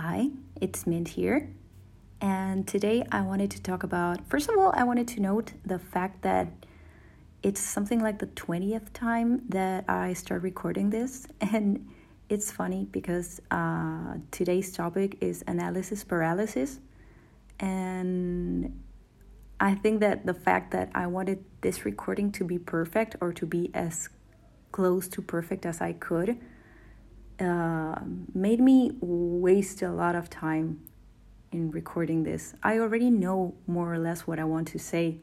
Hi, 0.00 0.30
it's 0.58 0.86
Mint 0.86 1.08
here. 1.08 1.50
And 2.22 2.66
today 2.66 3.04
I 3.12 3.20
wanted 3.20 3.50
to 3.50 3.60
talk 3.60 3.82
about, 3.82 4.26
first 4.30 4.48
of 4.48 4.56
all, 4.56 4.72
I 4.74 4.82
wanted 4.82 5.06
to 5.08 5.20
note 5.20 5.52
the 5.66 5.78
fact 5.78 6.22
that 6.22 6.48
it's 7.42 7.60
something 7.60 8.00
like 8.00 8.18
the 8.18 8.28
20th 8.28 8.94
time 8.94 9.42
that 9.50 9.84
I 9.88 10.14
start 10.14 10.40
recording 10.42 10.88
this. 10.88 11.26
And 11.52 11.86
it's 12.30 12.50
funny 12.50 12.88
because 12.90 13.42
uh, 13.50 14.14
today's 14.30 14.72
topic 14.72 15.18
is 15.20 15.44
analysis 15.46 16.02
paralysis. 16.02 16.80
And 17.58 18.82
I 19.60 19.74
think 19.74 20.00
that 20.00 20.24
the 20.24 20.32
fact 20.32 20.70
that 20.70 20.88
I 20.94 21.08
wanted 21.08 21.44
this 21.60 21.84
recording 21.84 22.32
to 22.32 22.44
be 22.44 22.58
perfect 22.58 23.16
or 23.20 23.34
to 23.34 23.44
be 23.44 23.70
as 23.74 24.08
close 24.72 25.08
to 25.08 25.20
perfect 25.20 25.66
as 25.66 25.82
I 25.82 25.92
could 25.92 26.38
uh, 27.40 28.00
made 28.34 28.60
me 28.60 28.92
waste 29.00 29.82
a 29.82 29.90
lot 29.90 30.14
of 30.14 30.28
time 30.28 30.80
in 31.52 31.70
recording 31.70 32.24
this. 32.24 32.54
I 32.62 32.78
already 32.78 33.10
know 33.10 33.54
more 33.66 33.92
or 33.92 33.98
less 33.98 34.26
what 34.26 34.38
I 34.38 34.44
want 34.44 34.68
to 34.68 34.78
say, 34.78 35.18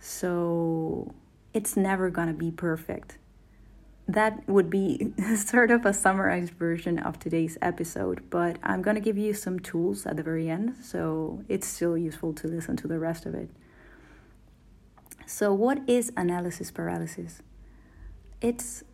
so 0.00 1.14
it's 1.54 1.76
never 1.76 2.10
gonna 2.10 2.34
be 2.34 2.50
perfect. 2.50 3.18
That 4.08 4.48
would 4.48 4.70
be 4.70 5.12
sort 5.36 5.70
of 5.70 5.84
a 5.84 5.92
summarized 5.92 6.52
version 6.52 6.98
of 6.98 7.18
today's 7.18 7.58
episode, 7.60 8.22
but 8.30 8.58
I'm 8.62 8.82
gonna 8.82 9.00
give 9.00 9.18
you 9.18 9.34
some 9.34 9.58
tools 9.58 10.06
at 10.06 10.16
the 10.16 10.22
very 10.22 10.48
end, 10.48 10.76
so 10.82 11.42
it's 11.48 11.66
still 11.66 11.96
useful 11.96 12.32
to 12.34 12.46
listen 12.46 12.76
to 12.76 12.88
the 12.88 12.98
rest 12.98 13.26
of 13.26 13.34
it. 13.34 13.50
So, 15.26 15.52
what 15.52 15.80
is 15.88 16.12
analysis 16.16 16.70
paralysis? 16.70 17.42
It's 18.40 18.84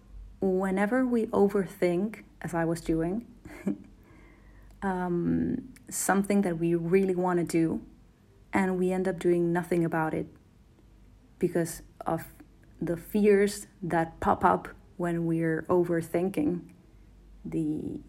whenever 0.43 1.07
we 1.07 1.27
overthink 1.27 2.25
as 2.43 2.53
I 2.53 2.65
was 2.65 2.81
doing, 2.81 3.27
um, 4.83 5.69
something 5.89 6.43
that 6.43 6.59
we 6.59 6.75
really 6.75 7.15
want 7.15 7.39
to 7.39 7.45
do, 7.45 7.81
and 8.53 8.77
we 8.77 8.93
end 8.93 9.07
up 9.07 9.21
doing 9.21 9.53
nothing 9.53 9.85
about 9.85 10.13
it 10.13 10.27
because 11.39 11.83
of 12.05 12.25
the 12.81 12.97
fears 12.97 13.69
that 13.83 14.19
pop 14.19 14.45
up 14.45 14.69
when 14.97 15.25
we're 15.27 15.63
overthinking 15.69 16.61
the 17.45 18.01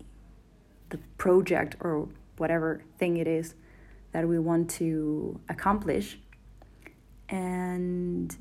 the 0.90 1.00
project 1.18 1.76
or 1.80 2.08
whatever 2.38 2.84
thing 3.00 3.18
it 3.18 3.28
is 3.28 3.56
that 4.12 4.28
we 4.28 4.38
want 4.38 4.70
to 4.70 5.40
accomplish. 5.50 6.20
And 7.30 8.36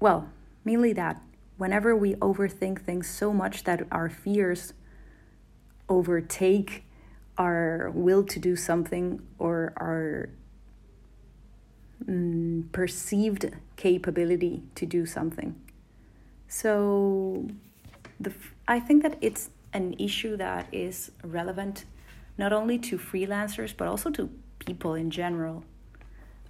well 0.00 0.28
mainly 0.64 0.92
that 0.92 1.22
whenever 1.62 1.94
we 1.94 2.14
overthink 2.16 2.80
things 2.80 3.06
so 3.08 3.32
much 3.32 3.62
that 3.62 3.86
our 3.92 4.08
fears 4.08 4.72
overtake 5.88 6.84
our 7.38 7.92
will 7.94 8.24
to 8.24 8.40
do 8.40 8.56
something 8.56 9.22
or 9.38 9.72
our 9.76 10.28
mm, 12.04 12.60
perceived 12.72 13.44
capability 13.76 14.64
to 14.74 14.84
do 14.84 15.06
something. 15.06 15.54
So, 16.48 17.46
the 18.18 18.32
I 18.66 18.80
think 18.80 19.04
that 19.04 19.16
it's 19.20 19.50
an 19.72 19.94
issue 20.00 20.36
that 20.38 20.66
is 20.72 21.12
relevant 21.22 21.84
not 22.36 22.52
only 22.52 22.76
to 22.88 22.98
freelancers 22.98 23.72
but 23.76 23.86
also 23.86 24.10
to 24.10 24.28
people 24.58 24.94
in 24.94 25.10
general. 25.10 25.62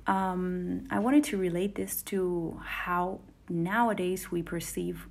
Um, 0.07 0.87
I 0.91 0.99
wanted 0.99 1.25
to 1.25 1.37
relate 1.37 1.75
this 1.75 2.03
to 2.05 2.61
how 2.65 3.21
nowadays 3.49 4.31
we 4.31 4.43
perceive 4.43 5.07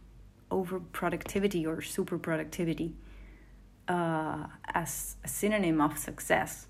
overproductivity 0.49 1.65
or 1.65 1.81
super 1.81 2.17
productivity 2.17 2.95
uh, 3.87 4.47
as 4.73 5.15
a 5.23 5.27
synonym 5.27 5.79
of 5.79 5.97
success. 5.97 6.67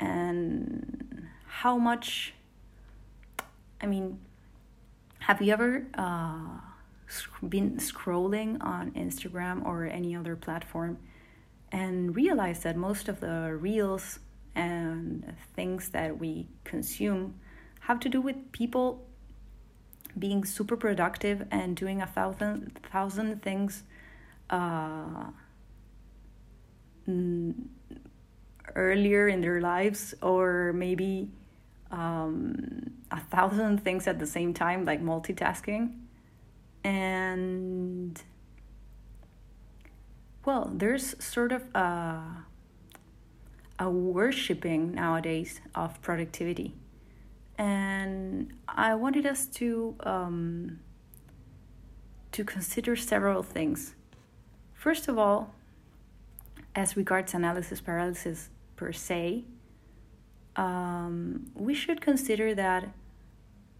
And 0.00 1.28
how 1.60 1.76
much 1.76 2.34
i 3.82 3.86
mean 3.86 4.18
have 5.18 5.40
you 5.42 5.52
ever 5.52 5.86
uh, 5.94 6.56
been 7.46 7.76
scrolling 7.76 8.56
on 8.62 8.90
instagram 8.92 9.64
or 9.64 9.84
any 9.84 10.16
other 10.16 10.34
platform 10.34 10.98
and 11.70 12.16
realized 12.16 12.62
that 12.62 12.76
most 12.76 13.06
of 13.06 13.20
the 13.20 13.54
reels 13.60 14.18
and 14.54 15.34
things 15.54 15.90
that 15.90 16.18
we 16.18 16.48
consume 16.64 17.34
have 17.82 17.98
to 18.00 18.08
do 18.08 18.20
with 18.20 18.52
people 18.52 19.04
being 20.18 20.44
super 20.44 20.76
productive 20.76 21.46
and 21.50 21.76
doing 21.76 22.00
a 22.00 22.06
thousand 22.06 22.78
thousand 22.92 23.42
things 23.42 23.82
uh, 24.50 25.30
earlier 28.74 29.26
in 29.26 29.40
their 29.40 29.60
lives 29.60 30.14
or 30.22 30.72
maybe 30.74 31.28
um, 31.90 32.92
a 33.10 33.18
thousand 33.18 33.82
things 33.82 34.06
at 34.06 34.18
the 34.18 34.26
same 34.26 34.54
time 34.54 34.84
like 34.84 35.02
multitasking. 35.02 35.98
And 36.84 38.22
well 40.44 40.70
there's 40.72 41.16
sort 41.24 41.50
of 41.50 41.62
a, 41.74 42.44
a 43.80 43.90
worshipping 43.90 44.94
nowadays 44.94 45.60
of 45.74 46.00
productivity 46.00 46.74
and 47.58 48.52
I 48.68 48.94
wanted 48.94 49.26
us 49.26 49.46
to 49.58 49.94
um, 50.00 50.80
to 52.32 52.44
consider 52.44 52.96
several 52.96 53.42
things. 53.42 53.94
First 54.74 55.06
of 55.08 55.18
all, 55.18 55.54
as 56.74 56.96
regards 56.96 57.34
analysis 57.34 57.80
paralysis 57.80 58.48
per 58.76 58.92
se, 58.92 59.44
um, 60.56 61.50
we 61.54 61.74
should 61.74 62.00
consider 62.00 62.54
that 62.54 62.88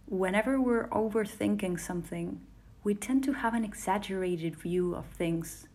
whenever 0.07 0.61
we're 0.61 0.87
overthinking 0.89 1.79
something, 1.79 2.41
we 2.83 2.93
tend 2.93 3.23
to 3.23 3.33
have 3.33 3.53
an 3.53 3.63
exaggerated 3.63 4.55
view 4.55 4.95
of 4.95 5.05
things. 5.05 5.67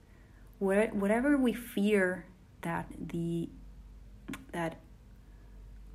Where, 0.59 0.89
whatever 0.89 1.37
we 1.37 1.53
fear 1.53 2.25
that 2.63 2.87
the 2.99 3.49
that 4.53 4.77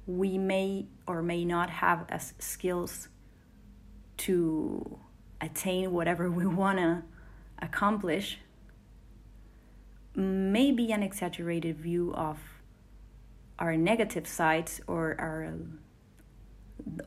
we 0.06 0.38
may 0.38 0.88
or 1.08 1.22
may 1.22 1.46
not 1.46 1.69
have 1.69 2.06
as 2.09 2.34
skills 2.40 3.09
to 4.18 5.00
attain 5.41 5.91
whatever 5.91 6.30
we 6.30 6.46
want 6.62 6.78
to 6.80 7.03
accomplish. 7.59 8.40
May 10.16 10.72
be 10.72 10.91
an 10.91 11.02
exaggerated 11.02 11.78
view 11.78 12.14
of 12.14 12.38
our 13.58 13.75
negative 13.75 14.28
sides 14.28 14.81
or 14.88 15.16
our 15.19 15.53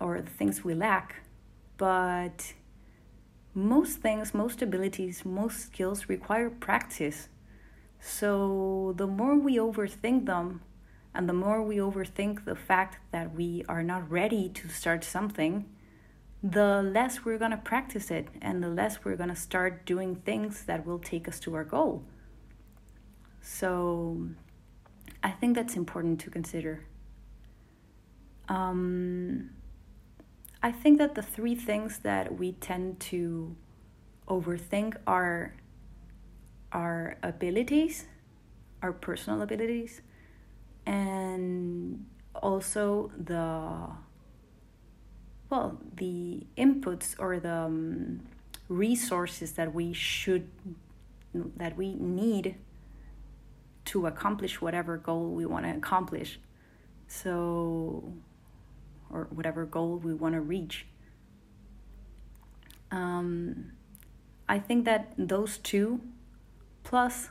or 0.01 0.21
the 0.23 0.31
things 0.31 0.65
we 0.65 0.75
lack 0.75 1.17
but 1.77 2.55
most 3.55 3.99
things 3.99 4.33
most 4.33 4.63
abilities 4.63 5.25
most 5.25 5.61
skills 5.61 6.09
require 6.09 6.51
practice. 6.51 7.29
So 8.01 8.95
the 8.97 9.07
more 9.07 9.37
we 9.37 9.57
overthink 9.57 10.27
them 10.27 10.61
and 11.17 11.29
the 11.29 11.33
more 11.33 11.63
we 11.63 11.77
overthink 11.77 12.45
the 12.45 12.55
fact 12.55 12.99
that 13.11 13.35
we 13.35 13.65
are 13.69 13.83
not 13.83 14.11
ready 14.11 14.51
to 14.51 14.69
start 14.69 15.03
something, 15.03 15.65
the 16.43 16.83
less 16.83 17.25
we're 17.25 17.39
going 17.39 17.53
to 17.53 17.57
practice 17.57 18.11
it 18.11 18.29
and 18.43 18.63
the 18.63 18.69
less 18.69 19.03
we're 19.03 19.17
going 19.17 19.31
to 19.31 19.37
start 19.37 19.87
doing 19.87 20.17
things 20.17 20.65
that 20.65 20.85
will 20.85 20.99
take 20.99 21.27
us 21.27 21.41
to 21.41 21.55
our 21.55 21.65
goal. 21.65 22.05
So 23.41 24.29
I 25.23 25.31
think 25.31 25.57
that's 25.57 25.75
important 25.75 26.21
to 26.21 26.31
consider. 26.31 26.85
Um, 28.49 29.51
I 30.63 30.71
think 30.71 30.99
that 30.99 31.15
the 31.15 31.23
three 31.23 31.55
things 31.55 32.01
that 32.01 32.39
we 32.39 32.53
tend 32.53 33.01
to 33.01 33.57
overthink 34.29 34.97
are 35.07 35.55
our 36.73 37.17
abilities, 37.23 38.05
our 38.83 38.93
personal 38.93 39.41
abilities, 39.41 40.03
and 40.87 42.07
also 42.35 43.11
the 43.19 43.89
well 45.51 45.79
the 45.97 46.47
inputs 46.57 47.15
or 47.19 47.39
the 47.39 47.53
um, 47.53 48.21
resources 48.69 49.53
that 49.53 49.75
we 49.75 49.93
should 49.93 50.49
that 51.35 51.77
we 51.77 51.95
need 51.95 52.57
to 53.85 54.07
accomplish 54.07 54.61
whatever 54.61 54.97
goal 54.97 55.31
we 55.31 55.47
want 55.47 55.65
to 55.65 55.71
accomplish. 55.71 56.41
So 57.09 58.13
or 59.11 59.29
whatever 59.31 59.65
goal 59.65 59.99
we 59.99 60.15
want 60.15 60.35
to 60.35 60.41
reach. 60.41 60.87
Um, 62.91 63.73
i 64.49 64.59
think 64.59 64.85
that 64.85 65.13
those 65.19 65.59
two 65.59 66.01
plus 66.85 67.31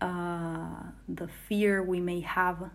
uh, 0.00 0.82
the 1.08 1.28
fear 1.28 1.82
we 1.82 2.00
may 2.00 2.20
have 2.20 2.70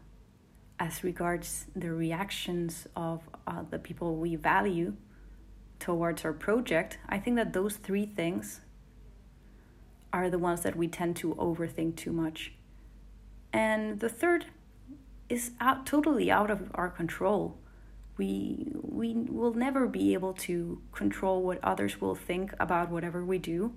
as 0.79 1.03
regards 1.03 1.67
the 1.75 1.91
reactions 1.91 2.87
of 2.95 3.21
uh, 3.47 3.63
the 3.69 3.79
people 3.79 4.15
we 4.15 4.35
value 4.35 4.93
towards 5.79 6.25
our 6.25 6.33
project, 6.33 6.97
I 7.07 7.19
think 7.19 7.35
that 7.37 7.53
those 7.53 7.75
three 7.75 8.05
things 8.05 8.61
are 10.11 10.29
the 10.29 10.39
ones 10.39 10.61
that 10.61 10.75
we 10.75 10.87
tend 10.87 11.15
to 11.17 11.35
overthink 11.35 11.95
too 11.95 12.11
much. 12.11 12.53
And 13.51 13.99
the 13.99 14.09
third 14.09 14.47
is 15.29 15.51
out 15.59 15.85
totally 15.85 16.29
out 16.31 16.51
of 16.51 16.71
our 16.75 16.89
control. 16.89 17.57
We 18.17 18.67
we 18.73 19.13
will 19.13 19.53
never 19.53 19.87
be 19.87 20.13
able 20.13 20.33
to 20.33 20.81
control 20.91 21.41
what 21.41 21.59
others 21.63 21.99
will 21.99 22.15
think 22.15 22.53
about 22.59 22.89
whatever 22.89 23.25
we 23.25 23.39
do. 23.39 23.73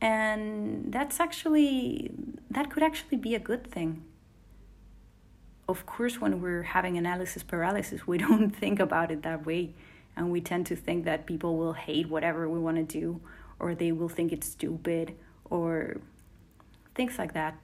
And 0.00 0.92
that's 0.92 1.20
actually 1.20 2.10
that 2.50 2.70
could 2.70 2.82
actually 2.82 3.18
be 3.18 3.34
a 3.34 3.38
good 3.38 3.70
thing. 3.70 4.02
Of 5.68 5.86
course 5.86 6.20
when 6.20 6.40
we're 6.40 6.62
having 6.62 6.96
analysis 6.96 7.42
paralysis, 7.42 8.06
we 8.06 8.18
don't 8.26 8.50
think 8.50 8.80
about 8.80 9.10
it 9.10 9.22
that 9.22 9.46
way 9.46 9.74
and 10.16 10.30
we 10.30 10.40
tend 10.40 10.66
to 10.66 10.76
think 10.76 11.04
that 11.04 11.26
people 11.26 11.56
will 11.56 11.74
hate 11.74 12.08
whatever 12.08 12.48
we 12.48 12.58
want 12.58 12.76
to 12.76 12.82
do 12.82 13.20
or 13.58 13.74
they 13.74 13.92
will 13.92 14.08
think 14.08 14.32
it's 14.32 14.48
stupid 14.48 15.14
or 15.48 15.98
things 16.94 17.18
like 17.18 17.34
that. 17.34 17.56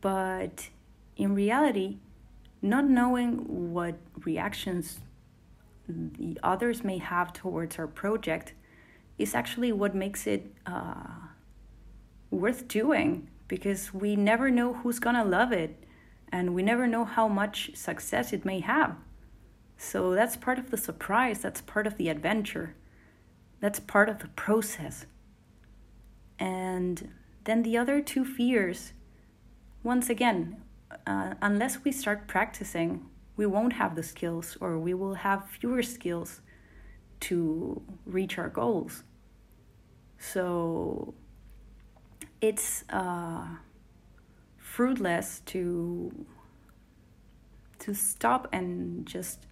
But 0.00 0.68
in 1.16 1.34
reality, 1.34 1.98
not 2.62 2.84
knowing 2.84 3.72
what 3.72 3.96
reactions 4.24 5.00
the 5.88 6.38
others 6.42 6.82
may 6.82 6.98
have 6.98 7.32
towards 7.32 7.78
our 7.78 7.86
project 7.86 8.54
is 9.18 9.34
actually 9.34 9.72
what 9.72 9.94
makes 9.94 10.26
it 10.26 10.54
uh, 10.66 11.06
worth 12.30 12.68
doing 12.68 13.28
because 13.48 13.94
we 13.94 14.16
never 14.16 14.50
know 14.50 14.74
who's 14.74 14.98
gonna 14.98 15.24
love 15.24 15.52
it 15.52 15.84
and 16.30 16.54
we 16.54 16.62
never 16.62 16.86
know 16.86 17.04
how 17.04 17.28
much 17.28 17.70
success 17.74 18.32
it 18.32 18.44
may 18.44 18.60
have. 18.60 18.96
So 19.78 20.14
that's 20.14 20.36
part 20.36 20.58
of 20.58 20.70
the 20.70 20.76
surprise, 20.76 21.40
that's 21.40 21.60
part 21.60 21.86
of 21.86 21.96
the 21.96 22.08
adventure, 22.08 22.74
that's 23.60 23.78
part 23.78 24.08
of 24.08 24.18
the 24.18 24.28
process. 24.28 25.06
And 26.38 27.10
then 27.44 27.62
the 27.62 27.76
other 27.78 28.00
two 28.00 28.24
fears, 28.24 28.92
once 29.82 30.10
again, 30.10 30.62
uh, 31.06 31.34
unless 31.40 31.84
we 31.84 31.92
start 31.92 32.26
practicing, 32.26 33.06
we 33.36 33.46
won't 33.46 33.74
have 33.74 33.94
the 33.94 34.02
skills 34.02 34.56
or 34.60 34.78
we 34.78 34.94
will 34.94 35.14
have 35.14 35.48
fewer 35.48 35.82
skills 35.82 36.40
to 37.20 37.82
reach 38.04 38.38
our 38.38 38.48
goals. 38.48 39.02
So 40.18 41.14
it's 42.40 42.84
uh, 42.90 43.46
fruitless 44.58 45.40
to 45.46 46.26
to 47.78 47.94
stop 47.94 48.48
and 48.52 49.06
just 49.06 49.46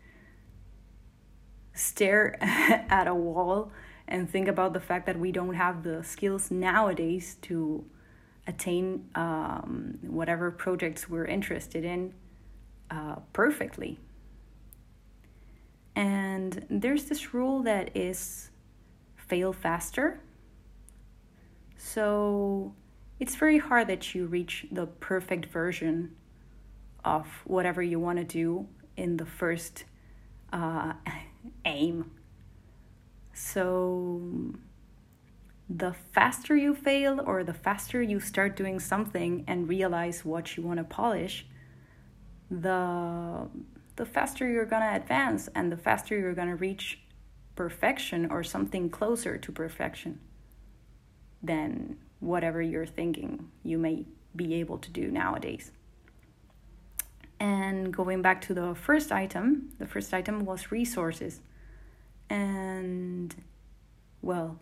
stare 1.75 2.37
at 2.41 3.07
a 3.07 3.15
wall 3.15 3.71
and 4.09 4.29
think 4.29 4.49
about 4.49 4.73
the 4.73 4.81
fact 4.81 5.07
that 5.07 5.19
we 5.19 5.33
don't 5.33 5.55
have 5.55 5.83
the 5.83 6.03
skills 6.03 6.51
nowadays 6.51 7.37
to 7.43 7.85
attain 8.47 9.09
um, 9.15 9.99
whatever 10.03 10.51
projects 10.51 11.09
we're 11.09 11.25
interested 11.25 11.85
in 11.85 12.13
uh, 12.91 13.17
perfectly. 13.33 13.99
And 15.97 16.67
there's 16.69 17.05
this 17.05 17.35
rule 17.35 17.63
that 17.63 17.97
is 17.97 18.51
fail 19.17 19.53
faster. 19.53 20.21
So 21.77 22.75
it's 23.21 23.37
very 23.37 23.59
hard 23.59 23.89
that 23.89 24.15
you 24.15 24.27
reach 24.27 24.67
the 24.73 24.87
perfect 24.87 25.47
version 25.47 26.17
of 27.05 27.27
whatever 27.45 27.83
you 27.83 28.01
want 28.01 28.19
to 28.19 28.25
do 28.25 28.67
in 28.97 29.17
the 29.17 29.27
first 29.27 29.85
uh, 30.53 30.95
aim. 31.65 32.11
So 33.33 34.21
the 35.69 35.95
faster 36.13 36.57
you 36.57 36.75
fail 36.75 37.21
or 37.25 37.43
the 37.43 37.55
faster 37.55 38.03
you 38.03 38.21
start 38.21 38.57
doing 38.57 38.79
something 38.79 39.45
and 39.47 39.69
realize 39.69 40.25
what 40.25 40.57
you 40.57 40.63
want 40.63 40.79
to 40.79 40.85
polish, 40.85 41.47
the 42.51 43.49
the 43.97 44.07
faster 44.07 44.49
you're 44.49 44.65
going 44.65 44.83
to 44.83 44.95
advance 44.95 45.49
and 45.55 45.71
the 45.71 45.77
faster 45.77 46.19
you're 46.19 46.35
going 46.35 46.49
to 46.49 46.57
reach 46.57 47.01
perfection 47.55 48.31
or 48.31 48.43
something 48.43 48.91
closer 48.91 49.39
to 49.39 49.53
perfection 49.53 50.21
than 51.43 51.97
whatever 52.21 52.61
you're 52.61 52.87
thinking 52.87 53.51
you 53.63 53.79
may 53.79 54.05
be 54.35 54.55
able 54.55 54.79
to 54.79 54.91
do 54.91 55.11
nowadays. 55.11 55.71
And 57.39 57.93
going 57.93 58.23
back 58.23 58.41
to 58.43 58.55
the 58.55 58.75
first 58.75 59.13
item, 59.13 59.71
the 59.79 59.87
first 59.87 60.15
item 60.15 60.45
was 60.45 60.73
resources. 60.73 61.41
And 62.31 63.35
well, 64.23 64.59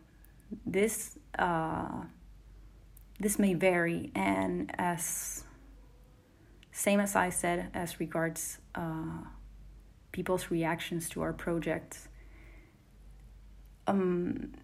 this 0.66 1.18
uh, 1.38 2.02
this 3.20 3.38
may 3.38 3.54
vary, 3.54 4.10
and 4.14 4.74
as 4.78 5.44
same 6.72 7.00
as 7.00 7.14
I 7.14 7.30
said 7.30 7.70
as 7.74 8.00
regards 8.00 8.58
uh, 8.74 9.22
people's 10.10 10.50
reactions 10.50 11.08
to 11.10 11.22
our 11.22 11.32
projects. 11.32 12.08
Um, 13.86 14.54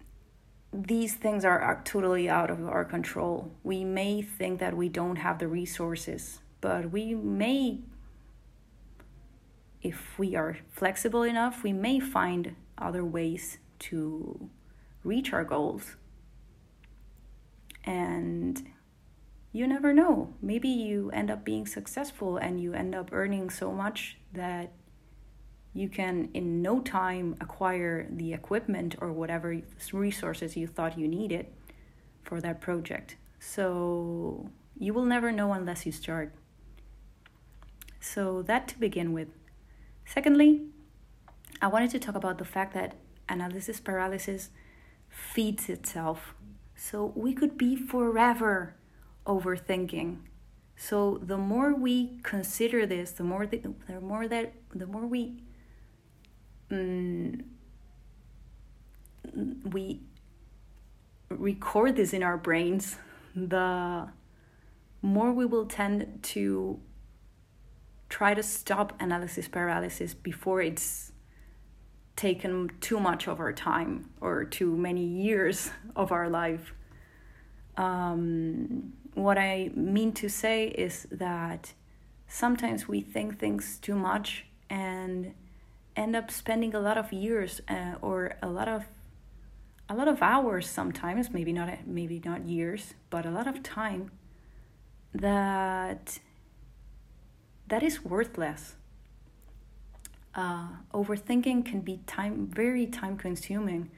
these 0.73 1.15
things 1.15 1.45
are, 1.45 1.59
are 1.59 1.81
totally 1.83 2.29
out 2.29 2.49
of 2.49 2.67
our 2.67 2.85
control. 2.85 3.51
We 3.63 3.83
may 3.83 4.21
think 4.21 4.59
that 4.59 4.75
we 4.75 4.89
don't 4.89 5.15
have 5.17 5.39
the 5.39 5.47
resources, 5.47 6.39
but 6.61 6.91
we 6.91 7.15
may 7.15 7.79
if 9.81 10.19
we 10.19 10.35
are 10.35 10.57
flexible 10.69 11.23
enough, 11.23 11.63
we 11.63 11.73
may 11.73 11.99
find 11.99 12.55
other 12.77 13.05
ways 13.05 13.59
to 13.79 14.49
reach 15.03 15.31
our 15.31 15.43
goals. 15.43 15.95
And 17.85 18.69
you 19.51 19.67
never 19.67 19.93
know. 19.93 20.33
Maybe 20.41 20.69
you 20.69 21.09
end 21.11 21.31
up 21.31 21.43
being 21.43 21.65
successful 21.65 22.37
and 22.37 22.61
you 22.61 22.73
end 22.73 22.93
up 22.93 23.09
earning 23.11 23.49
so 23.49 23.71
much 23.71 24.17
that 24.33 24.71
you 25.73 25.89
can, 25.89 26.29
in 26.33 26.61
no 26.61 26.81
time, 26.81 27.35
acquire 27.39 28.07
the 28.11 28.33
equipment 28.33 28.95
or 29.01 29.11
whatever 29.11 29.61
resources 29.93 30.57
you 30.57 30.67
thought 30.67 30.97
you 30.97 31.07
needed 31.07 31.47
for 32.23 32.41
that 32.41 32.61
project. 32.61 33.15
So 33.39 34.49
you 34.77 34.93
will 34.93 35.05
never 35.05 35.31
know 35.31 35.53
unless 35.53 35.85
you 35.85 35.91
start. 35.91 36.33
So, 38.01 38.41
that 38.43 38.67
to 38.69 38.79
begin 38.79 39.11
with. 39.11 39.27
Secondly, 40.05 40.61
I 41.61 41.67
wanted 41.67 41.89
to 41.91 41.99
talk 41.99 42.15
about 42.15 42.37
the 42.37 42.45
fact 42.45 42.73
that 42.73 42.95
analysis 43.27 43.79
paralysis 43.79 44.49
feeds 45.09 45.69
itself. 45.69 46.33
So 46.75 47.11
we 47.15 47.33
could 47.33 47.57
be 47.57 47.75
forever 47.75 48.75
overthinking. 49.29 50.17
So 50.75 51.19
the 51.21 51.37
more 51.37 51.75
we 51.75 52.19
consider 52.23 52.85
this, 52.85 53.11
the 53.11 53.23
more 53.23 53.45
the, 53.45 53.61
the 53.87 54.01
more 54.01 54.27
that 54.27 54.53
the 54.73 54.87
more 54.87 55.05
we 55.05 55.43
um, 56.71 57.43
we 59.71 60.01
record 61.29 61.95
this 61.95 62.13
in 62.13 62.23
our 62.23 62.37
brains, 62.37 62.97
the 63.35 64.09
more 65.01 65.31
we 65.31 65.45
will 65.45 65.65
tend 65.65 66.23
to 66.23 66.79
try 68.09 68.33
to 68.33 68.41
stop 68.41 68.93
analysis 68.99 69.47
paralysis 69.47 70.13
before 70.13 70.61
it's 70.61 71.11
taken 72.15 72.69
too 72.81 72.99
much 72.99 73.27
of 73.27 73.39
our 73.39 73.53
time 73.53 74.09
or 74.19 74.43
too 74.43 74.75
many 74.75 75.05
years 75.05 75.69
of 75.95 76.11
our 76.11 76.29
life. 76.29 76.73
Um, 77.77 78.93
what 79.23 79.37
I 79.37 79.71
mean 79.75 80.11
to 80.13 80.29
say 80.29 80.67
is 80.67 81.07
that 81.11 81.73
sometimes 82.27 82.87
we 82.87 83.01
think 83.01 83.39
things 83.39 83.77
too 83.79 83.95
much 83.95 84.45
and 84.69 85.33
end 85.95 86.15
up 86.15 86.31
spending 86.31 86.73
a 86.73 86.79
lot 86.79 86.97
of 86.97 87.11
years 87.11 87.61
uh, 87.69 87.95
or 88.01 88.37
a 88.41 88.47
lot 88.47 88.67
of 88.67 88.85
a 89.91 89.95
lot 89.95 90.07
of 90.07 90.21
hours 90.21 90.69
sometimes 90.69 91.31
maybe 91.31 91.51
not 91.51 91.87
maybe 91.87 92.21
not 92.23 92.45
years 92.45 92.93
but 93.09 93.25
a 93.25 93.31
lot 93.31 93.47
of 93.47 93.63
time 93.63 94.11
that 95.13 96.19
that 97.69 97.83
is 97.83 98.03
worthless. 98.03 98.75
Uh, 100.35 100.67
overthinking 100.93 101.65
can 101.65 101.81
be 101.81 101.99
time 102.05 102.47
very 102.47 102.85
time 102.85 103.17
consuming, 103.17 103.89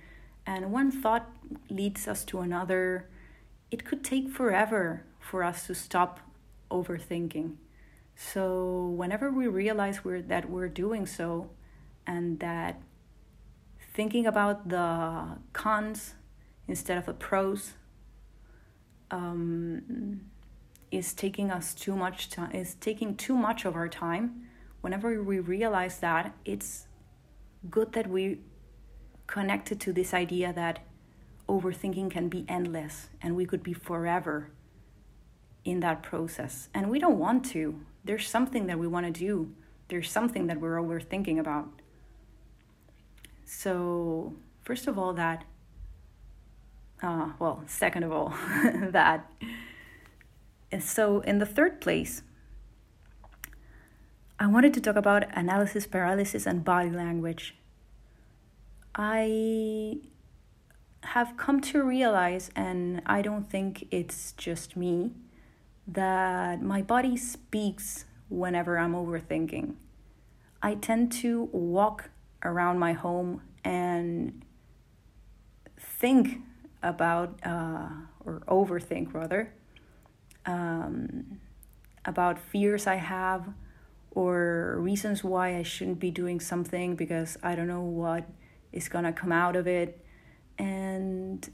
and 0.46 0.72
one 0.72 0.92
thought 0.92 1.30
leads 1.70 2.08
us 2.08 2.24
to 2.26 2.40
another. 2.40 3.08
It 3.70 3.86
could 3.86 4.04
take 4.04 4.30
forever 4.30 5.06
for 5.22 5.44
us 5.44 5.68
to 5.68 5.76
stop 5.76 6.20
overthinking. 6.70 7.56
So 8.16 8.94
whenever 8.98 9.32
we 9.32 9.48
realize 9.48 10.04
we're 10.04 10.22
that 10.24 10.50
we're 10.50 10.68
doing 10.68 11.06
so, 11.06 11.50
and 12.06 12.40
that 12.40 12.82
thinking 13.94 14.26
about 14.26 14.70
the 14.70 15.38
cons 15.54 16.16
instead 16.68 16.98
of 16.98 17.06
the 17.06 17.14
pros 17.14 17.74
um, 19.10 20.22
is 20.92 21.14
taking 21.14 21.52
us 21.52 21.74
too 21.74 21.96
much 21.96 22.30
time 22.30 22.52
is 22.52 22.76
taking 22.76 23.16
too 23.16 23.36
much 23.36 23.66
of 23.66 23.76
our 23.76 23.90
time 23.90 24.48
whenever 24.82 25.22
we 25.22 25.40
realize 25.40 26.00
that 26.00 26.34
it's 26.46 26.88
good 27.70 27.92
that 27.94 28.08
we 28.08 28.40
connected 29.28 29.80
to 29.80 29.94
this 29.94 30.14
idea 30.14 30.52
that 30.54 30.80
overthinking 31.48 32.10
can 32.10 32.30
be 32.30 32.46
endless 32.48 33.10
and 33.22 33.36
we 33.36 33.46
could 33.46 33.64
be 33.64 33.74
forever 33.74 34.52
in 35.64 35.80
that 35.82 36.02
process. 36.04 36.70
And 36.74 36.90
we 36.90 37.00
don't 37.00 37.20
want 37.20 37.46
to. 37.52 37.80
There's 38.04 38.28
something 38.28 38.68
that 38.68 38.80
we 38.80 38.88
want 38.88 39.06
to 39.06 39.12
do, 39.12 39.54
there's 39.88 40.10
something 40.10 40.48
that 40.48 40.60
we're 40.60 40.78
overthinking 40.78 41.40
about. 41.40 41.70
So, 43.46 44.34
first 44.64 44.88
of 44.88 44.98
all, 44.98 45.14
that, 45.14 45.44
uh, 47.04 47.32
well, 47.38 47.64
second 47.68 48.04
of 48.04 48.12
all, 48.12 48.30
that. 48.92 49.30
And 50.72 50.82
so, 50.82 51.20
in 51.20 51.40
the 51.40 51.46
third 51.46 51.82
place, 51.82 52.24
I 54.40 54.48
wanted 54.48 54.74
to 54.76 54.82
talk 54.82 54.96
about 54.96 55.26
analysis 55.38 55.86
paralysis 55.86 56.48
and 56.48 56.64
body 56.64 56.90
language. 56.90 57.56
I 58.96 59.98
have 61.04 61.36
come 61.38 61.62
to 61.62 61.84
realize, 61.84 62.50
and 62.56 63.02
I 63.06 63.22
don't 63.22 63.50
think 63.50 63.88
it's 63.92 64.32
just 64.34 64.76
me, 64.76 65.12
that 65.88 66.62
my 66.62 66.82
body 66.82 67.18
speaks 67.18 68.06
whenever 68.30 68.78
I'm 68.78 68.94
overthinking. 68.94 69.76
I 70.62 70.76
tend 70.76 71.12
to 71.14 71.50
walk 71.52 72.10
around 72.44 72.80
my 72.80 72.94
home 72.94 73.42
and 73.64 74.44
think 75.78 76.42
about, 76.84 77.40
uh, 77.44 77.90
or 78.26 78.42
overthink 78.48 79.14
rather, 79.14 79.54
um, 80.46 81.40
about 82.06 82.40
fears 82.40 82.88
I 82.88 82.96
have 82.96 83.54
or 84.12 84.78
reasons 84.80 85.24
why 85.24 85.56
I 85.58 85.64
shouldn't 85.64 86.00
be 86.00 86.12
doing 86.12 86.40
something 86.40 86.96
because 86.96 87.38
I 87.42 87.56
don't 87.56 87.68
know 87.68 87.82
what 87.82 88.26
is 88.72 88.90
gonna 88.90 89.14
come 89.14 89.32
out 89.32 89.56
of 89.56 89.68
it. 89.68 90.04
And 90.58 91.50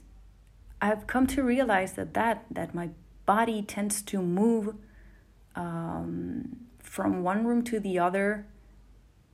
I've 0.80 1.06
come 1.06 1.26
to 1.28 1.42
realize 1.42 1.94
that 1.94 2.14
that, 2.14 2.44
that 2.50 2.74
my 2.74 2.90
body 3.28 3.60
tends 3.60 4.00
to 4.00 4.22
move 4.22 4.74
um, 5.54 6.56
from 6.78 7.22
one 7.22 7.46
room 7.46 7.62
to 7.62 7.78
the 7.78 7.98
other 7.98 8.46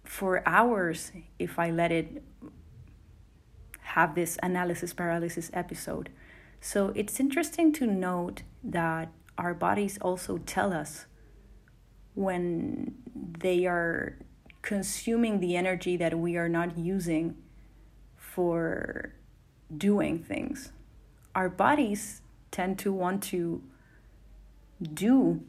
for 0.02 0.42
hours 0.44 1.12
if 1.38 1.60
I 1.60 1.70
let 1.70 1.92
it 1.92 2.24
have 3.94 4.16
this 4.16 4.36
analysis 4.42 4.92
paralysis 4.92 5.48
episode. 5.54 6.10
So 6.60 6.92
it's 6.96 7.20
interesting 7.20 7.72
to 7.74 7.86
note 7.86 8.42
that 8.64 9.12
our 9.38 9.54
bodies 9.54 9.96
also 10.00 10.38
tell 10.38 10.72
us 10.72 11.06
when 12.14 12.96
they 13.14 13.64
are 13.64 14.18
consuming 14.62 15.38
the 15.38 15.54
energy 15.54 15.96
that 15.98 16.18
we 16.18 16.36
are 16.36 16.48
not 16.48 16.76
using 16.76 17.36
for 18.16 19.14
doing 19.76 20.18
things. 20.18 20.72
Our 21.32 21.48
bodies 21.48 22.22
tend 22.50 22.80
to 22.80 22.92
want 22.92 23.22
to 23.34 23.62
do. 24.84 25.42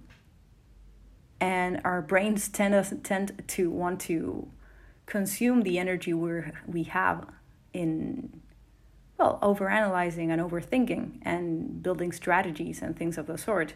And 1.39 1.81
our 1.83 2.01
brains 2.01 2.47
tend, 2.47 2.73
us, 2.73 2.93
tend 3.03 3.43
to 3.49 3.69
want 3.69 3.99
to 4.01 4.47
consume 5.05 5.61
the 5.61 5.77
energy 5.77 6.13
we 6.13 6.41
we 6.65 6.83
have 6.83 7.27
in 7.73 8.41
well 9.17 9.37
overanalyzing 9.41 10.29
and 10.29 10.41
overthinking 10.41 11.19
and 11.21 11.83
building 11.83 12.11
strategies 12.11 12.81
and 12.81 12.97
things 12.97 13.17
of 13.17 13.27
the 13.27 13.37
sort. 13.37 13.73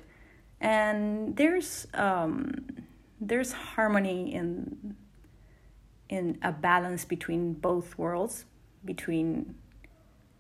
And 0.60 1.36
there's 1.36 1.88
um, 1.94 2.66
there's 3.22 3.52
harmony 3.52 4.34
in 4.34 4.96
in 6.10 6.40
a 6.42 6.52
balance 6.52 7.06
between 7.06 7.54
both 7.54 7.98
worlds 7.98 8.46
between 8.84 9.56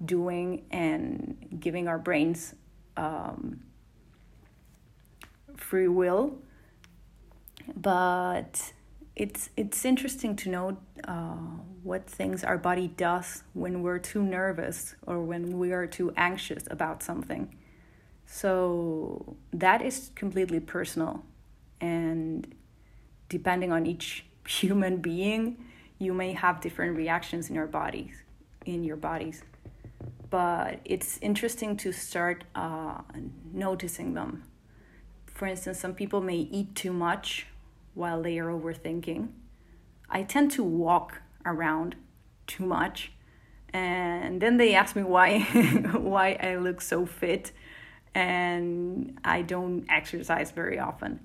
doing 0.04 0.64
and 0.72 1.58
giving 1.60 1.88
our 1.88 2.00
brains 2.00 2.56
um, 2.98 3.62
free 5.60 5.88
will. 5.88 6.38
But 7.76 8.74
it's 9.16 9.50
it's 9.58 9.86
interesting 9.86 10.36
to 10.38 10.50
know 10.50 10.78
uh, 11.04 11.58
what 11.84 12.10
things 12.10 12.44
our 12.44 12.58
body 12.58 12.88
does 12.88 13.44
when 13.54 13.82
we're 13.82 14.00
too 14.00 14.24
nervous 14.24 14.96
or 15.06 15.22
when 15.22 15.60
we 15.60 15.72
are 15.72 15.86
too 15.88 16.14
anxious 16.18 16.64
about 16.72 17.04
something. 17.04 17.56
So 18.26 19.38
that 19.54 19.82
is 19.82 20.12
completely 20.16 20.60
personal. 20.60 21.24
And 21.82 22.56
depending 23.28 23.72
on 23.72 23.86
each 23.86 24.26
human 24.48 24.98
being 24.98 25.66
you 26.00 26.14
may 26.14 26.32
have 26.32 26.62
different 26.62 26.96
reactions 26.96 27.50
in 27.50 27.56
your 27.56 27.68
bodies 27.68 28.24
in 28.66 28.84
your 28.84 28.96
bodies. 28.96 29.44
But 30.30 30.80
it's 30.86 31.18
interesting 31.22 31.76
to 31.78 31.92
start 31.92 32.44
uh, 32.56 33.02
noticing 33.52 34.14
them 34.14 34.44
for 35.40 35.48
instance 35.48 35.80
some 35.80 35.94
people 35.94 36.22
may 36.22 36.38
eat 36.38 36.76
too 36.76 36.94
much 36.94 37.48
while 37.96 38.22
they 38.22 38.38
are 38.38 38.52
overthinking 38.58 39.30
i 40.10 40.22
tend 40.22 40.52
to 40.52 40.64
walk 40.64 41.22
around 41.46 41.96
too 42.46 42.66
much 42.66 43.12
and 43.72 44.42
then 44.42 44.58
they 44.58 44.76
ask 44.76 44.96
me 44.96 45.04
why 45.04 45.40
why 45.94 46.38
i 46.42 46.56
look 46.56 46.82
so 46.82 47.06
fit 47.06 47.52
and 48.16 49.20
I 49.24 49.42
don't 49.42 49.86
exercise 49.90 50.52
very 50.52 50.80
often. 50.80 51.20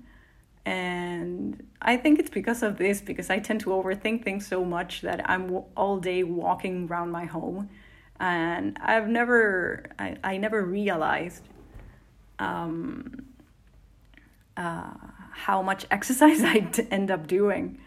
And 0.65 1.67
I 1.81 1.97
think 1.97 2.19
it's 2.19 2.29
because 2.29 2.63
of 2.63 2.77
this, 2.77 3.01
because 3.01 3.29
I 3.29 3.39
tend 3.39 3.61
to 3.61 3.69
overthink 3.69 4.23
things 4.23 4.47
so 4.47 4.65
much 4.65 5.01
that 5.01 5.29
I'm 5.29 5.63
all 5.77 5.99
day 5.99 6.23
walking 6.23 6.87
around 6.87 7.11
my 7.11 7.25
home. 7.25 7.69
And 8.19 8.77
I've 8.81 9.07
never, 9.07 9.85
I, 9.99 10.17
I 10.23 10.37
never 10.37 10.63
realized 10.63 11.43
um, 12.39 13.25
uh, 14.57 14.93
how 15.31 15.61
much 15.61 15.85
exercise 15.91 16.43
I 16.43 16.67
end 16.91 17.11
up 17.11 17.27
doing 17.27 17.79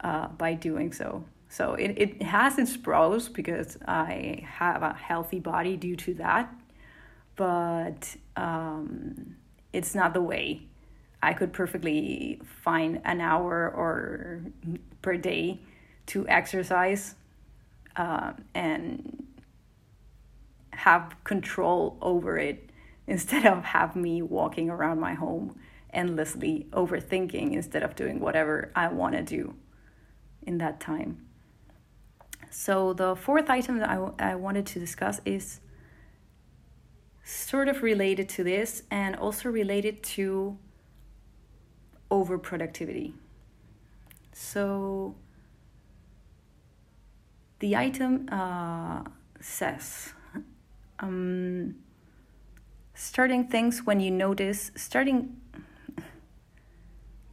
uh, 0.00 0.28
by 0.28 0.54
doing 0.54 0.92
so. 0.92 1.24
So 1.48 1.74
it, 1.74 1.94
it 1.96 2.22
has 2.22 2.58
its 2.58 2.76
pros 2.76 3.28
because 3.28 3.78
I 3.86 4.44
have 4.44 4.82
a 4.82 4.94
healthy 4.94 5.38
body 5.38 5.76
due 5.76 5.96
to 5.96 6.14
that 6.14 6.52
but 7.36 8.16
um, 8.34 9.36
it's 9.72 9.94
not 9.94 10.14
the 10.14 10.22
way. 10.22 10.62
I 11.22 11.34
could 11.34 11.52
perfectly 11.52 12.40
find 12.62 13.00
an 13.04 13.20
hour 13.20 13.70
or 13.70 14.42
per 15.02 15.16
day 15.16 15.60
to 16.06 16.26
exercise 16.28 17.14
uh, 17.96 18.32
and 18.54 19.26
have 20.70 21.14
control 21.24 21.96
over 22.00 22.38
it 22.38 22.70
instead 23.06 23.46
of 23.46 23.64
have 23.64 23.96
me 23.96 24.22
walking 24.22 24.68
around 24.68 24.98
my 24.98 25.14
home 25.14 25.58
endlessly 25.96 26.66
overthinking 26.72 27.52
instead 27.52 27.82
of 27.82 27.96
doing 27.96 28.20
whatever 28.20 28.70
I 28.76 28.88
want 28.88 29.14
to 29.16 29.22
do 29.22 29.54
in 30.42 30.58
that 30.58 30.78
time. 30.78 31.26
So 32.50 32.92
the 32.92 33.16
fourth 33.16 33.50
item 33.50 33.78
that 33.78 33.90
I, 33.90 34.10
I 34.18 34.34
wanted 34.36 34.66
to 34.66 34.78
discuss 34.78 35.20
is 35.24 35.60
sort 37.24 37.68
of 37.68 37.82
related 37.82 38.28
to 38.28 38.44
this 38.44 38.84
and 38.90 39.16
also 39.16 39.48
related 39.48 40.02
to 40.14 40.56
overproductivity. 42.10 43.14
So 44.32 45.16
the 47.58 47.74
item 47.74 48.28
uh, 48.30 49.02
says 49.40 50.12
um, 51.00 51.74
starting 52.94 53.48
things 53.48 53.82
when 53.84 54.00
you 54.00 54.10
notice, 54.10 54.70
starting 54.76 55.36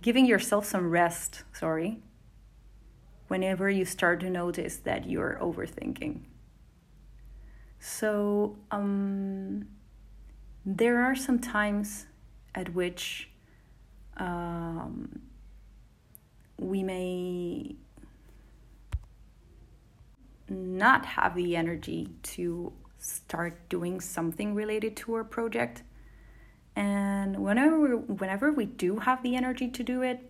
giving 0.04 0.26
yourself 0.26 0.66
some 0.66 0.90
rest, 0.90 1.44
sorry, 1.54 2.00
whenever 3.30 3.70
you 3.70 3.86
start 3.86 4.20
to 4.20 4.30
notice 4.30 4.76
that 4.76 5.10
you're 5.10 5.40
overthinking. 5.42 6.20
So, 7.80 8.58
um, 8.70 9.66
there 10.66 11.02
are 11.02 11.16
some 11.16 11.40
times 11.40 12.06
at 12.54 12.74
which 12.74 13.30
um, 14.18 15.22
we 16.60 16.84
may 16.84 17.76
not 20.50 21.06
have 21.06 21.34
the 21.36 21.56
energy 21.56 22.10
to 22.24 22.74
start 23.00 23.70
doing 23.70 24.02
something 24.02 24.54
related 24.54 24.96
to 24.98 25.14
our 25.14 25.24
project 25.24 25.84
and 26.76 27.38
whenever 27.38 27.98
whenever 27.98 28.52
we 28.52 28.66
do 28.66 28.98
have 29.00 29.22
the 29.24 29.36
energy 29.36 29.70
to 29.70 29.84
do 29.84 30.02
it 30.02 30.30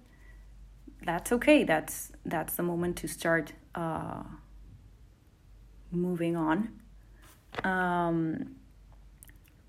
that's 1.05 1.31
okay. 1.31 1.63
That's 1.63 2.12
that's 2.25 2.55
the 2.55 2.63
moment 2.63 2.97
to 2.97 3.07
start 3.07 3.53
uh, 3.75 4.23
moving 5.91 6.35
on. 6.35 6.79
Um, 7.63 8.55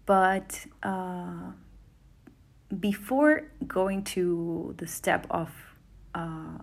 but 0.06 0.66
uh, 0.82 1.52
before 2.78 3.50
going 3.66 4.04
to 4.04 4.74
the 4.78 4.86
step 4.86 5.26
of 5.30 5.50
uh, 6.14 6.58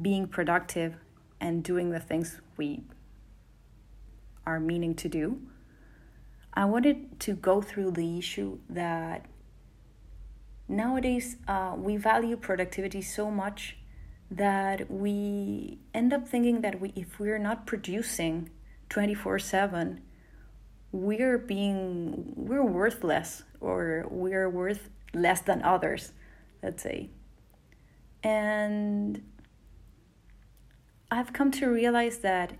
being 0.00 0.26
productive 0.26 0.94
and 1.40 1.62
doing 1.62 1.90
the 1.90 2.00
things 2.00 2.40
we 2.56 2.82
are 4.46 4.60
meaning 4.60 4.94
to 4.94 5.08
do, 5.08 5.40
I 6.54 6.64
wanted 6.64 7.20
to 7.20 7.34
go 7.34 7.60
through 7.60 7.92
the 7.92 8.18
issue 8.18 8.58
that 8.70 9.26
nowadays 10.68 11.36
uh, 11.48 11.74
we 11.76 11.96
value 11.96 12.36
productivity 12.36 13.02
so 13.02 13.30
much 13.30 13.76
that 14.30 14.90
we 14.90 15.78
end 15.92 16.12
up 16.12 16.26
thinking 16.26 16.60
that 16.62 16.80
we 16.80 16.92
if 16.96 17.18
we're 17.18 17.38
not 17.38 17.66
producing 17.66 18.50
24/7 18.88 20.00
we're 20.92 21.38
being 21.38 22.32
we're 22.36 22.64
worthless 22.64 23.42
or 23.60 24.06
we're 24.08 24.48
worth 24.48 24.88
less 25.12 25.40
than 25.40 25.60
others 25.62 26.12
let's 26.64 26.82
say. 26.82 27.10
And 28.22 29.22
I've 31.10 31.32
come 31.32 31.50
to 31.52 31.66
realize 31.66 32.18
that 32.18 32.54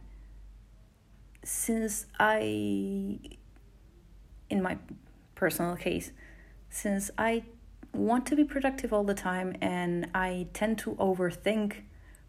since 1.43 2.07
I 2.19 3.19
in 4.55 4.63
my 4.63 4.79
personal 5.35 5.77
case 5.77 6.13
since 6.71 7.11
I 7.17 7.45
want 7.93 8.27
to 8.27 8.37
be 8.37 8.45
productive 8.45 8.93
all 8.93 9.05
the 9.05 9.15
time 9.15 9.57
and 9.61 10.09
I 10.15 10.49
tend 10.53 10.79
to 10.79 10.95
overthink 10.97 11.83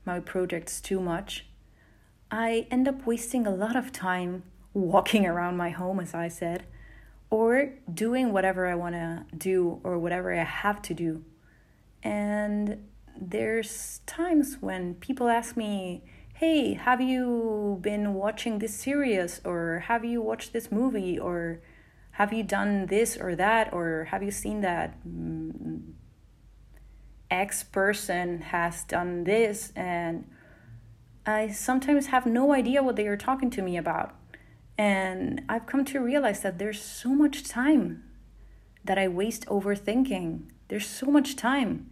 my 0.05 0.19
projects 0.19 0.79
too 0.79 0.99
much, 0.99 1.47
I 2.29 2.67
end 2.69 2.87
up 2.87 3.07
wasting 3.07 3.47
a 3.47 3.53
lot 3.53 3.75
of 3.75 3.91
time 3.91 4.43
walking 4.73 5.25
around 5.31 5.57
my 5.57 5.69
home, 5.69 5.99
as 5.99 6.13
I 6.13 6.27
said, 6.27 6.65
or 7.29 7.73
doing 7.91 8.31
whatever 8.31 8.67
I 8.67 8.75
want 8.75 8.93
to 8.95 9.25
do 9.35 9.79
or 9.83 9.97
whatever 9.97 10.33
I 10.33 10.43
have 10.43 10.81
to 10.83 10.93
do. 10.93 11.23
And 12.03 12.87
there's 13.19 14.01
times 14.05 14.57
when 14.59 14.95
people 14.95 15.27
ask 15.27 15.57
me, 15.57 16.03
Hey, 16.35 16.73
have 16.73 16.99
you 16.99 17.79
been 17.81 18.13
watching 18.13 18.59
this 18.59 18.75
series? 18.75 19.39
Or 19.45 19.85
have 19.87 20.03
you 20.03 20.21
watched 20.21 20.51
this 20.51 20.69
movie? 20.69 21.17
Or 21.17 21.61
have 22.15 22.31
you 22.31 22.43
done 22.43 22.85
this 22.85 23.17
or 23.17 23.35
that 23.35 23.73
or 23.73 24.05
have 24.05 24.23
you 24.23 24.31
seen 24.31 24.61
that 24.61 24.95
mm, 25.05 25.81
x 27.29 27.63
person 27.63 28.39
has 28.39 28.85
done 28.85 29.25
this 29.25 29.73
and 29.75 30.25
i 31.25 31.49
sometimes 31.49 32.07
have 32.07 32.25
no 32.25 32.53
idea 32.53 32.81
what 32.81 32.95
they 32.95 33.07
are 33.07 33.17
talking 33.17 33.49
to 33.49 33.61
me 33.61 33.75
about. 33.75 34.15
And 34.77 35.41
i've 35.49 35.65
come 35.65 35.83
to 35.85 35.99
realize 35.99 36.39
that 36.41 36.57
there's 36.57 36.81
so 36.81 37.09
much 37.09 37.43
time 37.43 38.03
that 38.85 38.97
i 38.97 39.07
waste 39.07 39.45
overthinking. 39.47 40.43
There's 40.69 40.87
so 40.87 41.07
much 41.07 41.35
time 41.35 41.91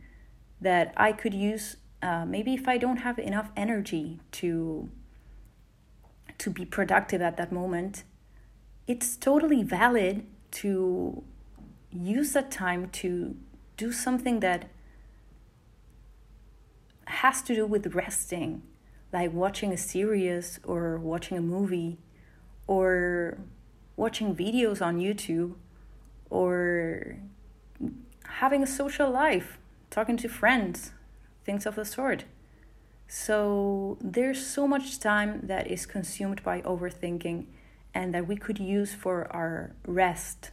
that 0.62 0.94
i 0.96 1.12
could 1.12 1.34
use 1.34 1.76
uh, 2.02 2.26
maybe 2.26 2.54
if 2.54 2.66
i 2.70 2.78
don't 2.78 3.02
have 3.08 3.20
enough 3.20 3.50
energy 3.58 4.22
to 4.40 4.90
to 6.38 6.50
be 6.50 6.64
productive 6.64 7.22
at 7.22 7.36
that 7.36 7.52
moment 7.52 8.04
it's 8.88 9.16
totally 9.16 9.64
valid 9.64 10.26
to 10.52 11.24
use 11.92 12.34
that 12.34 12.52
time 12.52 12.90
to 12.90 13.36
do 13.78 13.92
something 13.92 14.40
that 14.42 14.70
has 17.06 17.42
to 17.44 17.56
do 17.56 17.66
with 17.66 17.94
resting, 17.96 18.62
like 19.12 19.32
watching 19.34 19.72
a 19.72 19.78
series 19.78 20.60
or 20.64 20.98
watching 20.98 21.38
a 21.38 21.42
movie 21.42 21.98
or 22.68 23.38
watching 23.96 24.36
videos 24.36 24.82
on 24.82 25.00
YouTube 25.00 25.54
or 26.30 27.18
having 28.26 28.64
a 28.64 28.68
social 28.68 29.10
life, 29.10 29.60
talking 29.90 30.18
to 30.18 30.28
friends, 30.28 30.92
things 31.46 31.66
of 31.66 31.76
the 31.76 31.86
sort. 31.86 32.26
So 33.08 33.98
there's 34.02 34.46
so 34.46 34.68
much 34.68 35.00
time 35.00 35.42
that 35.44 35.70
is 35.70 35.86
consumed 35.86 36.42
by 36.44 36.62
overthinking 36.62 37.46
and 37.94 38.14
that 38.14 38.28
we 38.28 38.36
could 38.36 38.60
use 38.60 38.94
for 38.94 39.32
our 39.32 39.76
rest 39.86 40.52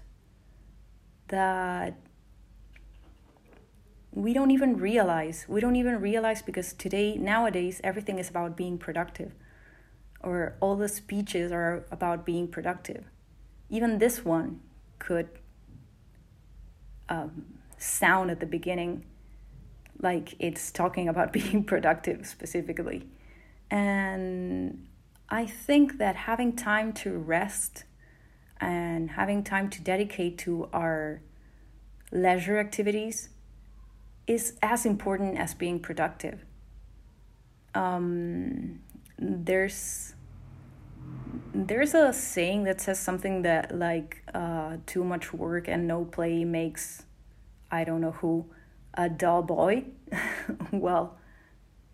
that 1.28 1.94
we 4.12 4.32
don't 4.32 4.50
even 4.50 4.76
realize. 4.76 5.46
We 5.48 5.60
don't 5.60 5.76
even 5.76 6.00
realize 6.00 6.42
because 6.42 6.72
today, 6.72 7.16
nowadays, 7.16 7.80
everything 7.84 8.18
is 8.18 8.28
about 8.28 8.56
being 8.56 8.76
productive, 8.76 9.32
or 10.20 10.56
all 10.60 10.76
the 10.76 10.88
speeches 10.88 11.52
are 11.52 11.84
about 11.90 12.26
being 12.26 12.48
productive. 12.48 13.04
Even 13.68 13.98
this 13.98 14.24
one 14.24 14.60
could 14.98 15.28
um, 17.08 17.46
sound 17.78 18.30
at 18.30 18.40
the 18.40 18.46
beginning 18.46 19.04
like 20.02 20.34
it's 20.38 20.70
talking 20.70 21.08
about 21.08 21.32
being 21.40 21.64
productive 21.64 22.26
specifically. 22.26 23.06
And 23.70 24.86
I 25.30 25.46
think 25.46 25.98
that 25.98 26.16
having 26.16 26.56
time 26.56 26.92
to 26.94 27.16
rest 27.16 27.84
and 28.60 29.12
having 29.12 29.44
time 29.44 29.70
to 29.70 29.80
dedicate 29.80 30.38
to 30.38 30.68
our 30.72 31.22
leisure 32.10 32.58
activities 32.58 33.28
is 34.26 34.58
as 34.60 34.84
important 34.84 35.38
as 35.38 35.54
being 35.54 35.78
productive. 35.78 36.44
Um, 37.74 38.80
there's 39.18 40.14
there's 41.54 41.94
a 41.94 42.12
saying 42.12 42.64
that 42.64 42.80
says 42.80 42.98
something 42.98 43.42
that 43.42 43.76
like 43.76 44.24
uh, 44.34 44.78
too 44.86 45.04
much 45.04 45.32
work 45.32 45.68
and 45.68 45.86
no 45.86 46.04
play 46.04 46.44
makes 46.44 47.04
I 47.70 47.84
don't 47.84 48.00
know 48.00 48.12
who 48.12 48.46
a 48.94 49.08
dull 49.08 49.42
boy. 49.42 49.84
well, 50.72 51.18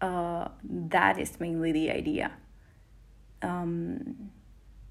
uh, 0.00 0.48
that 0.64 1.18
is 1.18 1.38
mainly 1.38 1.72
the 1.72 1.90
idea 1.90 2.32
um, 3.42 4.30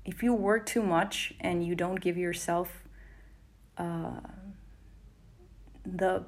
if 0.04 0.22
you 0.22 0.34
work 0.34 0.66
too 0.66 0.82
much 0.82 1.34
and 1.40 1.66
you 1.66 1.76
don't 1.76 1.96
give 1.96 2.18
yourself 2.18 2.84
uh, 3.78 4.20
the 5.86 6.24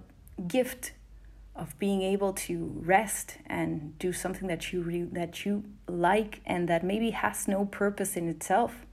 gift 0.47 0.93
of 1.56 1.77
being 1.80 2.01
able 2.01 2.34
to 2.34 2.71
rest 2.84 3.38
and 3.47 3.97
do 3.97 4.13
something 4.13 4.47
that 4.47 4.71
you 4.71 4.82
re- 4.82 5.10
that 5.12 5.45
you 5.45 5.63
like 5.88 6.41
and 6.45 6.67
that 6.69 6.84
maybe 6.84 7.10
has 7.12 7.47
no 7.47 7.65
purpose 7.65 8.15
in 8.15 8.30
itself 8.30 8.86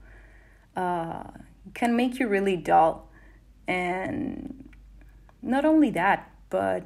uh, 0.76 1.24
can 1.74 1.94
make 1.94 2.18
you 2.18 2.26
really 2.26 2.56
dull. 2.56 3.08
And 3.68 4.70
not 5.42 5.64
only 5.64 5.90
that 5.90 6.30
but 6.50 6.84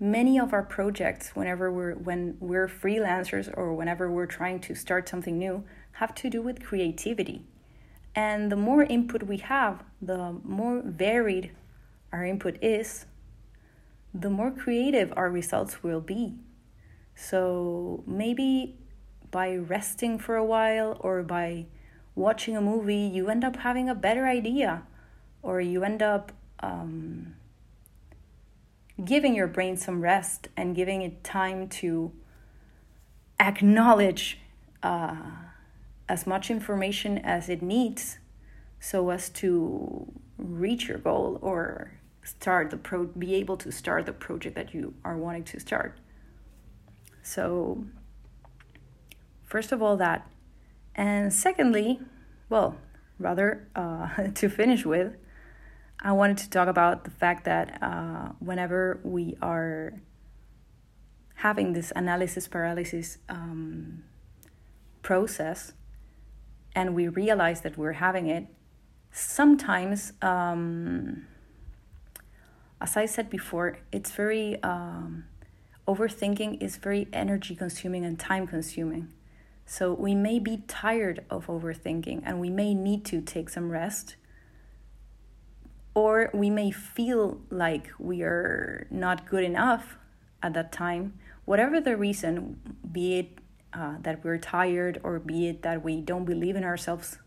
many 0.00 0.38
of 0.38 0.52
our 0.52 0.62
projects 0.62 1.30
whenever 1.34 1.72
we're 1.72 1.94
when 1.94 2.36
we're 2.40 2.68
freelancers 2.68 3.52
or 3.56 3.74
whenever 3.74 4.10
we're 4.10 4.26
trying 4.26 4.60
to 4.60 4.74
start 4.74 5.08
something 5.08 5.38
new 5.38 5.64
have 5.92 6.14
to 6.14 6.30
do 6.30 6.40
with 6.40 6.64
creativity. 6.64 7.44
And 8.14 8.50
the 8.50 8.56
more 8.56 8.82
input 8.84 9.24
we 9.24 9.38
have 9.38 9.82
the 10.00 10.36
more 10.44 10.82
varied 10.84 11.50
our 12.12 12.24
input 12.24 12.56
is 12.62 13.06
the 14.14 14.30
more 14.30 14.50
creative 14.50 15.12
our 15.16 15.30
results 15.30 15.82
will 15.82 16.00
be. 16.00 16.34
So 17.14 18.04
maybe 18.06 18.76
by 19.30 19.56
resting 19.56 20.18
for 20.18 20.36
a 20.36 20.44
while 20.44 20.96
or 21.00 21.22
by 21.22 21.66
watching 22.14 22.56
a 22.56 22.60
movie 22.60 22.96
you 22.96 23.28
end 23.28 23.44
up 23.44 23.56
having 23.56 23.88
a 23.88 23.94
better 23.94 24.26
idea 24.26 24.82
or 25.42 25.60
you 25.60 25.84
end 25.84 26.02
up 26.02 26.32
um, 26.60 27.34
giving 29.04 29.34
your 29.34 29.46
brain 29.46 29.76
some 29.76 30.00
rest 30.00 30.48
and 30.56 30.74
giving 30.74 31.02
it 31.02 31.22
time 31.22 31.68
to 31.68 32.12
acknowledge 33.38 34.38
uh, 34.82 35.16
as 36.08 36.26
much 36.26 36.50
information 36.50 37.18
as 37.18 37.48
it 37.48 37.62
needs 37.62 38.18
so 38.80 39.10
as 39.10 39.28
to 39.28 40.10
reach 40.36 40.88
your 40.88 40.98
goal 40.98 41.38
or 41.42 41.92
start 42.22 42.70
the 42.70 42.76
pro 42.76 43.04
be 43.04 43.34
able 43.34 43.56
to 43.56 43.72
start 43.72 44.06
the 44.06 44.12
project 44.12 44.54
that 44.54 44.74
you 44.74 44.94
are 45.04 45.16
wanting 45.16 45.44
to 45.44 45.58
start. 45.58 45.98
So 47.22 47.84
first 49.44 49.72
of 49.72 49.82
all 49.82 49.96
that. 49.96 50.28
And 50.94 51.32
secondly 51.32 52.00
well 52.48 52.76
rather 53.18 53.68
uh, 53.76 54.28
to 54.34 54.48
finish 54.48 54.84
with 54.84 55.14
I 56.00 56.12
wanted 56.12 56.38
to 56.38 56.50
talk 56.50 56.68
about 56.68 57.04
the 57.04 57.10
fact 57.10 57.44
that 57.44 57.82
uh, 57.82 58.28
whenever 58.38 59.00
we 59.02 59.36
are 59.42 59.94
having 61.36 61.72
this 61.72 61.92
analysis 61.96 62.46
paralysis 62.46 63.18
um, 63.28 64.04
process 65.02 65.72
and 66.74 66.94
we 66.94 67.08
realize 67.08 67.62
that 67.62 67.76
we're 67.76 67.94
having 67.94 68.28
it, 68.28 68.46
sometimes, 69.10 70.12
um, 70.22 71.26
as 72.80 72.96
I 72.96 73.06
said 73.06 73.28
before, 73.28 73.78
it's 73.90 74.12
very, 74.12 74.62
um, 74.62 75.24
overthinking 75.88 76.62
is 76.62 76.76
very 76.76 77.08
energy 77.12 77.56
consuming 77.56 78.04
and 78.04 78.20
time 78.20 78.46
consuming. 78.46 79.08
So 79.66 79.92
we 79.92 80.14
may 80.14 80.38
be 80.38 80.62
tired 80.68 81.24
of 81.28 81.48
overthinking 81.48 82.22
and 82.24 82.40
we 82.40 82.50
may 82.50 82.72
need 82.72 83.04
to 83.06 83.20
take 83.20 83.48
some 83.48 83.70
rest 83.70 84.14
or 85.98 86.30
we 86.32 86.48
may 86.48 86.70
feel 86.70 87.40
like 87.50 87.90
we 87.98 88.22
are 88.22 88.86
not 88.88 89.26
good 89.26 89.42
enough 89.42 89.96
at 90.44 90.54
that 90.54 90.70
time, 90.70 91.18
whatever 91.44 91.80
the 91.80 91.96
reason, 91.96 92.60
be 92.92 93.18
it 93.18 93.38
uh, 93.72 93.96
that 94.02 94.22
we're 94.22 94.38
tired 94.38 95.00
or 95.02 95.18
be 95.18 95.48
it 95.48 95.62
that 95.62 95.82
we 95.82 96.00
don't 96.00 96.24
believe 96.24 96.54
in 96.54 96.62
ourselves 96.62 97.18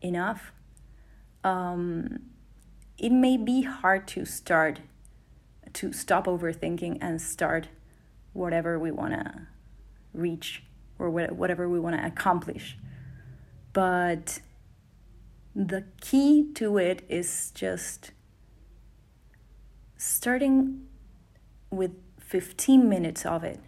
enough. 0.00 0.52
Um, 1.44 2.20
it 2.96 3.12
may 3.12 3.36
be 3.36 3.60
hard 3.62 4.08
to 4.08 4.24
start 4.24 4.80
to 5.74 5.92
stop 5.92 6.24
overthinking 6.24 6.96
and 7.02 7.20
start 7.20 7.68
whatever 8.32 8.78
we 8.78 8.90
want 8.90 9.12
to 9.12 9.46
reach 10.14 10.62
or 10.98 11.10
whatever 11.10 11.68
we 11.68 11.78
want 11.78 11.94
to 11.96 12.06
accomplish. 12.06 12.78
But 13.74 14.40
the 15.56 15.84
key 16.02 16.52
to 16.54 16.76
it 16.76 17.02
is 17.08 17.50
just 17.54 18.10
starting 19.96 20.86
with 21.70 21.92
15 22.20 22.86
minutes 22.86 23.24
of 23.24 23.42
it, 23.42 23.58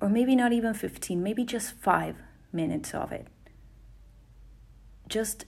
or 0.00 0.08
maybe 0.08 0.34
not 0.34 0.52
even 0.52 0.74
15, 0.74 1.22
maybe 1.22 1.44
just 1.44 1.72
five 1.74 2.16
minutes 2.52 2.92
of 2.94 3.12
it. 3.12 3.28
Just 5.08 5.44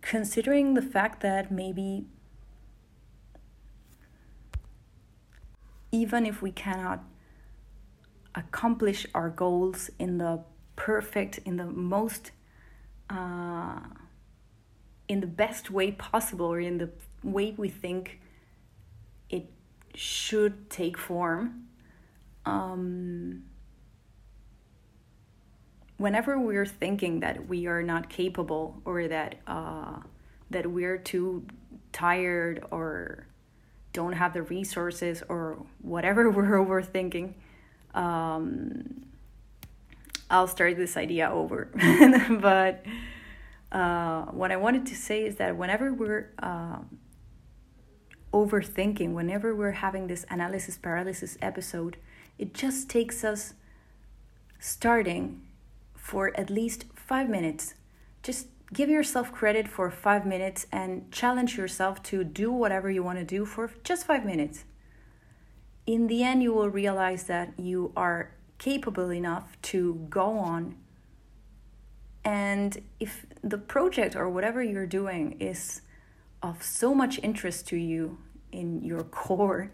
considering 0.00 0.72
the 0.72 0.82
fact 0.82 1.20
that 1.20 1.50
maybe 1.50 2.06
even 5.92 6.24
if 6.24 6.40
we 6.40 6.50
cannot 6.50 7.04
accomplish 8.34 9.06
our 9.14 9.28
goals 9.28 9.90
in 9.98 10.16
the 10.16 10.42
perfect, 10.76 11.38
in 11.38 11.56
the 11.56 11.66
most, 11.66 12.32
uh, 13.10 13.80
in 15.08 15.20
the 15.20 15.26
best 15.26 15.70
way 15.70 15.92
possible, 15.92 16.46
or 16.46 16.60
in 16.60 16.78
the 16.78 16.90
way 17.22 17.54
we 17.56 17.68
think 17.68 18.20
it 19.30 19.50
should 19.94 20.70
take 20.70 20.98
form. 20.98 21.66
Um, 22.46 23.44
whenever 25.96 26.38
we're 26.38 26.66
thinking 26.66 27.20
that 27.20 27.48
we 27.48 27.66
are 27.66 27.82
not 27.82 28.08
capable 28.08 28.80
or 28.84 29.08
that 29.08 29.36
uh, 29.46 29.98
that 30.50 30.70
we're 30.70 30.98
too 30.98 31.44
tired 31.92 32.64
or 32.70 33.26
don't 33.92 34.12
have 34.12 34.34
the 34.34 34.42
resources 34.42 35.22
or 35.28 35.64
whatever 35.80 36.30
we're 36.36 36.58
overthinking 36.58 37.32
um, 37.94 39.04
i'll 40.30 40.46
start 40.46 40.76
this 40.76 40.96
idea 40.96 41.30
over 41.30 41.70
but 42.40 42.84
uh, 43.72 44.22
what 44.26 44.50
i 44.50 44.56
wanted 44.56 44.86
to 44.86 44.94
say 44.94 45.24
is 45.24 45.36
that 45.36 45.56
whenever 45.56 45.92
we're 45.92 46.32
uh, 46.42 46.78
overthinking 48.32 49.12
whenever 49.12 49.54
we're 49.54 49.72
having 49.72 50.06
this 50.06 50.24
analysis 50.30 50.76
paralysis 50.78 51.36
episode 51.40 51.96
it 52.38 52.52
just 52.52 52.88
takes 52.88 53.22
us 53.24 53.54
starting 54.58 55.42
for 55.94 56.32
at 56.38 56.50
least 56.50 56.84
five 56.94 57.28
minutes. 57.28 57.74
Just 58.22 58.48
give 58.72 58.88
yourself 58.88 59.32
credit 59.32 59.68
for 59.68 59.90
five 59.90 60.26
minutes 60.26 60.66
and 60.72 61.10
challenge 61.12 61.56
yourself 61.56 62.02
to 62.04 62.24
do 62.24 62.50
whatever 62.50 62.90
you 62.90 63.02
want 63.02 63.18
to 63.18 63.24
do 63.24 63.44
for 63.44 63.70
just 63.84 64.06
five 64.06 64.24
minutes. 64.24 64.64
In 65.86 66.06
the 66.06 66.22
end, 66.22 66.42
you 66.42 66.52
will 66.52 66.70
realize 66.70 67.24
that 67.24 67.52
you 67.58 67.92
are 67.96 68.32
capable 68.64 69.12
enough 69.12 69.60
to 69.60 70.06
go 70.08 70.38
on. 70.38 70.74
And 72.24 72.80
if 72.98 73.26
the 73.42 73.58
project 73.58 74.16
or 74.16 74.30
whatever 74.30 74.62
you're 74.62 74.86
doing 74.86 75.36
is 75.38 75.82
of 76.42 76.62
so 76.62 76.94
much 76.94 77.20
interest 77.22 77.68
to 77.68 77.76
you 77.76 78.16
in 78.52 78.82
your 78.82 79.02
core, 79.20 79.70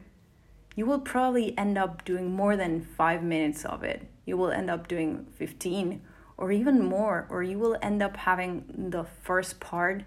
you 0.74 0.86
will 0.86 0.98
probably 0.98 1.56
end 1.56 1.78
up 1.78 2.04
doing 2.04 2.32
more 2.32 2.56
than 2.56 2.80
five 2.80 3.22
minutes 3.22 3.64
of 3.64 3.84
it. 3.84 4.08
You 4.26 4.36
will 4.36 4.50
end 4.50 4.68
up 4.68 4.88
doing 4.88 5.26
15 5.36 6.02
or 6.36 6.50
even 6.50 6.82
more, 6.82 7.28
or 7.30 7.44
you 7.44 7.60
will 7.60 7.76
end 7.82 8.02
up 8.02 8.16
having 8.16 8.64
the 8.90 9.04
first 9.22 9.60
part, 9.60 10.02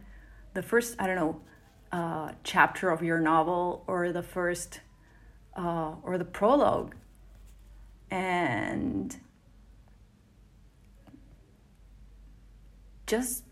the 0.56 0.64
first, 0.64 0.96
I 1.00 1.08
don't 1.08 1.16
know, 1.16 1.42
uh, 1.94 2.32
chapter 2.44 2.90
of 2.90 3.02
your 3.02 3.20
novel, 3.20 3.84
or 3.88 4.12
the 4.12 4.24
first, 4.24 4.82
uh, 5.56 5.94
or 6.02 6.18
the 6.18 6.26
prologue. 6.26 6.96
And 8.14 9.18
just 13.08 13.44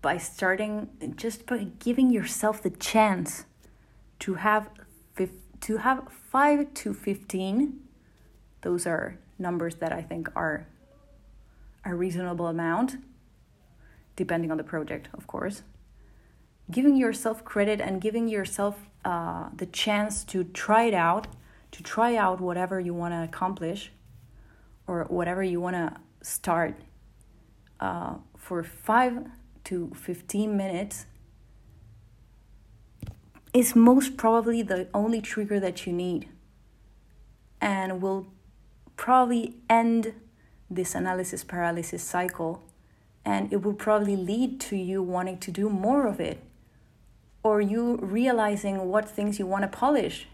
by 0.00 0.18
starting, 0.18 0.90
just 1.16 1.46
by 1.46 1.68
giving 1.78 2.10
yourself 2.10 2.62
the 2.62 2.70
chance 2.70 3.44
to 4.20 4.34
have 4.34 4.70
to 5.62 5.78
have 5.78 6.08
5 6.30 6.74
to 6.74 6.92
15 6.92 7.80
those 8.60 8.86
are 8.86 9.18
numbers 9.38 9.76
that 9.76 9.90
i 9.90 10.02
think 10.02 10.28
are 10.36 10.66
a 11.86 11.94
reasonable 11.94 12.48
amount, 12.48 12.96
depending 14.16 14.50
on 14.50 14.56
the 14.56 14.64
project, 14.64 15.08
of 15.14 15.26
course. 15.26 15.62
Giving 16.68 16.96
yourself 16.96 17.44
credit 17.44 17.80
and 17.80 18.00
giving 18.00 18.26
yourself 18.26 18.90
uh, 19.04 19.50
the 19.56 19.66
chance 19.66 20.24
to 20.24 20.42
try 20.42 20.84
it 20.84 20.94
out, 20.94 21.28
to 21.70 21.82
try 21.82 22.16
out 22.16 22.40
whatever 22.40 22.80
you 22.80 22.92
want 22.92 23.14
to 23.14 23.22
accomplish 23.22 23.92
or 24.86 25.04
whatever 25.04 25.42
you 25.42 25.60
want 25.60 25.76
to 25.76 25.96
start 26.22 26.76
uh, 27.80 28.14
for 28.36 28.62
5 28.62 29.26
to 29.64 29.92
15 29.94 30.56
minutes 30.56 31.06
is 33.52 33.74
most 33.74 34.16
probably 34.16 34.62
the 34.62 34.88
only 34.92 35.20
trigger 35.20 35.58
that 35.58 35.86
you 35.86 35.92
need 35.92 36.28
and 37.60 38.02
will 38.02 38.26
probably 38.96 39.56
end 39.68 40.14
this 40.70 40.94
analysis 40.94 41.42
paralysis 41.44 42.02
cycle 42.02 42.62
and 43.24 43.52
it 43.52 43.62
will 43.62 43.74
probably 43.74 44.16
lead 44.16 44.60
to 44.60 44.76
you 44.76 45.02
wanting 45.02 45.38
to 45.38 45.50
do 45.50 45.68
more 45.68 46.06
of 46.06 46.20
it 46.20 46.38
or 47.42 47.60
you 47.60 47.96
realizing 47.96 48.88
what 48.88 49.08
things 49.08 49.38
you 49.38 49.46
want 49.46 49.62
to 49.62 49.68
polish 49.68 50.28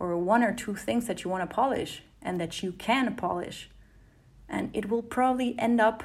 or 0.00 0.16
one 0.16 0.42
or 0.42 0.52
two 0.52 0.74
things 0.74 1.06
that 1.06 1.22
you 1.22 1.30
want 1.30 1.48
to 1.48 1.54
polish 1.54 2.02
and 2.20 2.40
that 2.40 2.62
you 2.62 2.72
can 2.72 3.14
polish 3.14 3.70
and 4.50 4.68
it 4.72 4.90
will 4.90 5.02
probably 5.02 5.54
end 5.58 5.80
up 5.80 6.02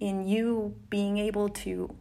in 0.00 0.26
you 0.26 0.74
being 0.88 1.18
able 1.18 1.48
to 1.48 1.94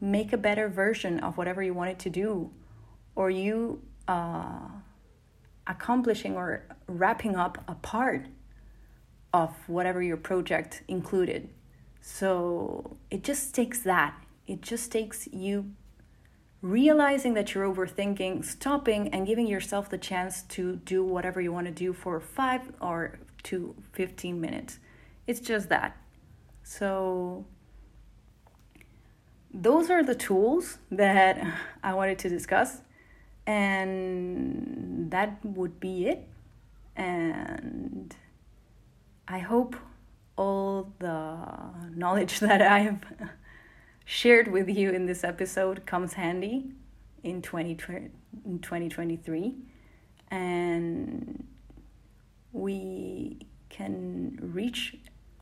make 0.00 0.32
a 0.32 0.36
better 0.36 0.68
version 0.68 1.18
of 1.20 1.36
whatever 1.36 1.62
you 1.62 1.74
wanted 1.74 1.98
to 1.98 2.08
do 2.08 2.50
or 3.14 3.28
you 3.28 3.82
uh, 4.08 4.68
accomplishing 5.66 6.36
or 6.36 6.64
wrapping 6.86 7.34
up 7.34 7.62
a 7.66 7.74
part 7.74 8.26
of 9.32 9.50
whatever 9.66 10.02
your 10.02 10.16
project 10.16 10.82
included. 10.88 11.48
So 12.00 12.96
it 13.10 13.22
just 13.22 13.54
takes 13.54 13.80
that. 13.80 14.14
It 14.46 14.60
just 14.60 14.92
takes 14.92 15.28
you 15.32 15.72
realizing 16.62 17.34
that 17.34 17.54
you're 17.54 17.66
overthinking, 17.68 18.44
stopping, 18.44 19.08
and 19.08 19.26
giving 19.26 19.48
yourself 19.48 19.90
the 19.90 19.98
chance 19.98 20.42
to 20.44 20.76
do 20.76 21.04
whatever 21.04 21.40
you 21.40 21.52
want 21.52 21.66
to 21.66 21.72
do 21.72 21.92
for 21.92 22.20
five 22.20 22.72
or 22.80 23.18
to 23.42 23.74
15 23.92 24.40
minutes. 24.40 24.78
It's 25.26 25.40
just 25.40 25.68
that. 25.68 25.96
So, 26.62 27.44
those 29.52 29.90
are 29.90 30.04
the 30.04 30.14
tools 30.14 30.78
that 30.90 31.44
I 31.82 31.94
wanted 31.94 32.20
to 32.20 32.28
discuss, 32.28 32.80
and 33.46 35.10
that 35.10 35.44
would 35.44 35.80
be 35.80 36.06
it. 36.06 36.28
And 36.94 38.14
I 39.26 39.40
hope 39.40 39.74
all 40.36 40.92
the 41.00 41.38
knowledge 41.94 42.38
that 42.46 42.62
I 42.62 42.78
have 42.80 43.00
shared 44.04 44.48
with 44.48 44.68
you 44.68 44.90
in 44.90 45.06
this 45.06 45.24
episode 45.24 45.86
comes 45.86 46.14
handy 46.14 46.72
in 47.22 47.40
2020, 47.42 48.10
in 48.44 48.58
2023 48.58 49.54
and 50.30 51.46
we 52.52 53.46
can 53.68 54.38
reach 54.40 54.96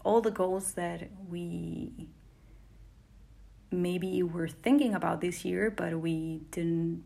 all 0.04 0.20
the 0.20 0.30
goals 0.30 0.72
that 0.74 1.08
we 1.28 2.08
maybe 3.70 4.22
were 4.22 4.48
thinking 4.48 4.94
about 4.94 5.20
this 5.20 5.44
year 5.44 5.70
but 5.70 5.98
we 6.00 6.42
didn't 6.50 7.02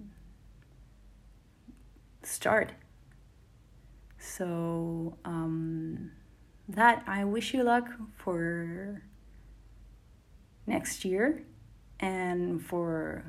start. 2.26 2.72
So 4.18 5.18
um, 5.24 6.10
that 6.68 7.04
I 7.06 7.24
wish 7.24 7.54
you 7.54 7.62
luck 7.62 7.88
for 8.16 9.02
next 10.66 11.04
year. 11.04 11.42
And 12.00 12.64
for 12.64 13.24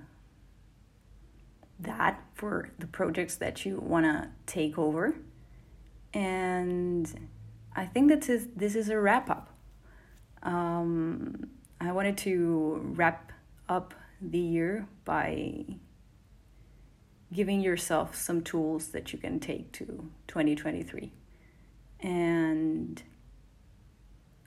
that 1.80 2.22
for 2.34 2.70
the 2.80 2.88
projects 2.88 3.36
that 3.38 3.66
you 3.66 3.80
want 3.80 4.06
to 4.06 4.30
take 4.46 4.78
over. 4.78 5.16
And 6.14 7.30
i 7.76 7.86
think 7.86 8.10
that 8.10 8.30
is, 8.30 8.48
this 8.56 8.76
is 8.76 8.90
a 8.90 9.00
wrap 9.00 9.30
up. 9.30 9.50
Um, 10.44 11.48
i 11.82 11.92
wanted 11.92 12.18
to 12.20 12.94
wrap 12.96 13.34
up 13.68 13.94
the 14.22 14.40
year 14.40 14.88
by 15.04 15.66
giving 17.34 17.60
yourself 17.60 18.16
some 18.16 18.42
tools 18.42 18.90
that 18.90 19.12
you 19.12 19.20
can 19.20 19.40
take 19.40 19.72
to 19.74 20.10
2023 20.28 21.12
and 22.00 23.04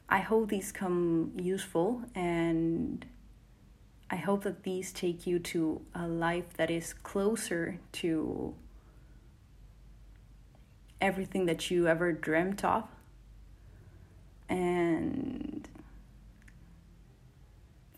I 0.08 0.18
hope 0.18 0.48
these 0.48 0.72
come 0.72 1.32
useful 1.36 2.02
and 2.14 3.04
I 4.10 4.16
hope 4.16 4.44
that 4.44 4.62
these 4.62 4.92
take 4.92 5.26
you 5.26 5.38
to 5.38 5.82
a 5.94 6.06
life 6.06 6.54
that 6.56 6.70
is 6.70 6.94
closer 6.94 7.78
to 7.92 8.54
everything 11.00 11.44
that 11.46 11.70
you 11.70 11.86
ever 11.86 12.12
dreamt 12.12 12.64
of. 12.64 12.84
And, 14.48 15.68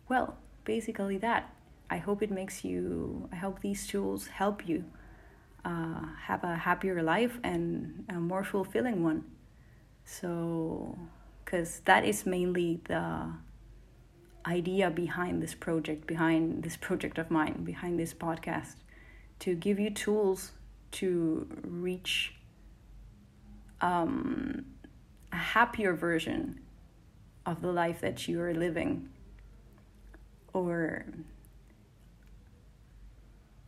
well, 0.09 0.37
basically 0.65 1.17
that. 1.19 1.55
I 1.89 1.99
hope 1.99 2.23
it 2.23 2.31
makes 2.31 2.65
you, 2.65 3.29
I 3.33 3.37
hope 3.37 3.61
these 3.61 3.87
tools 3.87 4.27
help 4.27 4.69
you 4.69 4.85
uh, 5.65 6.07
have 6.23 6.43
a 6.43 6.57
happier 6.57 7.03
life 7.03 7.39
and 7.45 8.05
a 8.09 8.15
more 8.15 8.43
fulfilling 8.43 9.05
one. 9.05 9.25
So, 10.05 10.99
because 11.51 11.81
that 11.81 12.05
is 12.05 12.27
mainly 12.27 12.81
the 12.87 13.27
idea 14.47 14.89
behind 14.89 15.43
this 15.43 15.53
project, 15.53 16.07
behind 16.07 16.63
this 16.63 16.77
project 16.77 17.19
of 17.19 17.29
mine, 17.29 17.65
behind 17.65 17.99
this 17.99 18.15
podcast, 18.15 18.77
to 19.41 19.57
give 19.57 19.81
you 19.81 19.91
tools 19.91 20.53
to 20.93 21.49
reach 21.65 22.35
um, 23.81 24.65
a 25.33 25.37
happier 25.37 25.93
version 25.93 26.61
of 27.45 27.63
the 27.63 27.73
life 27.73 28.01
that 28.01 28.29
you 28.29 28.41
are 28.41 28.55
living, 28.55 29.09
or 30.53 31.05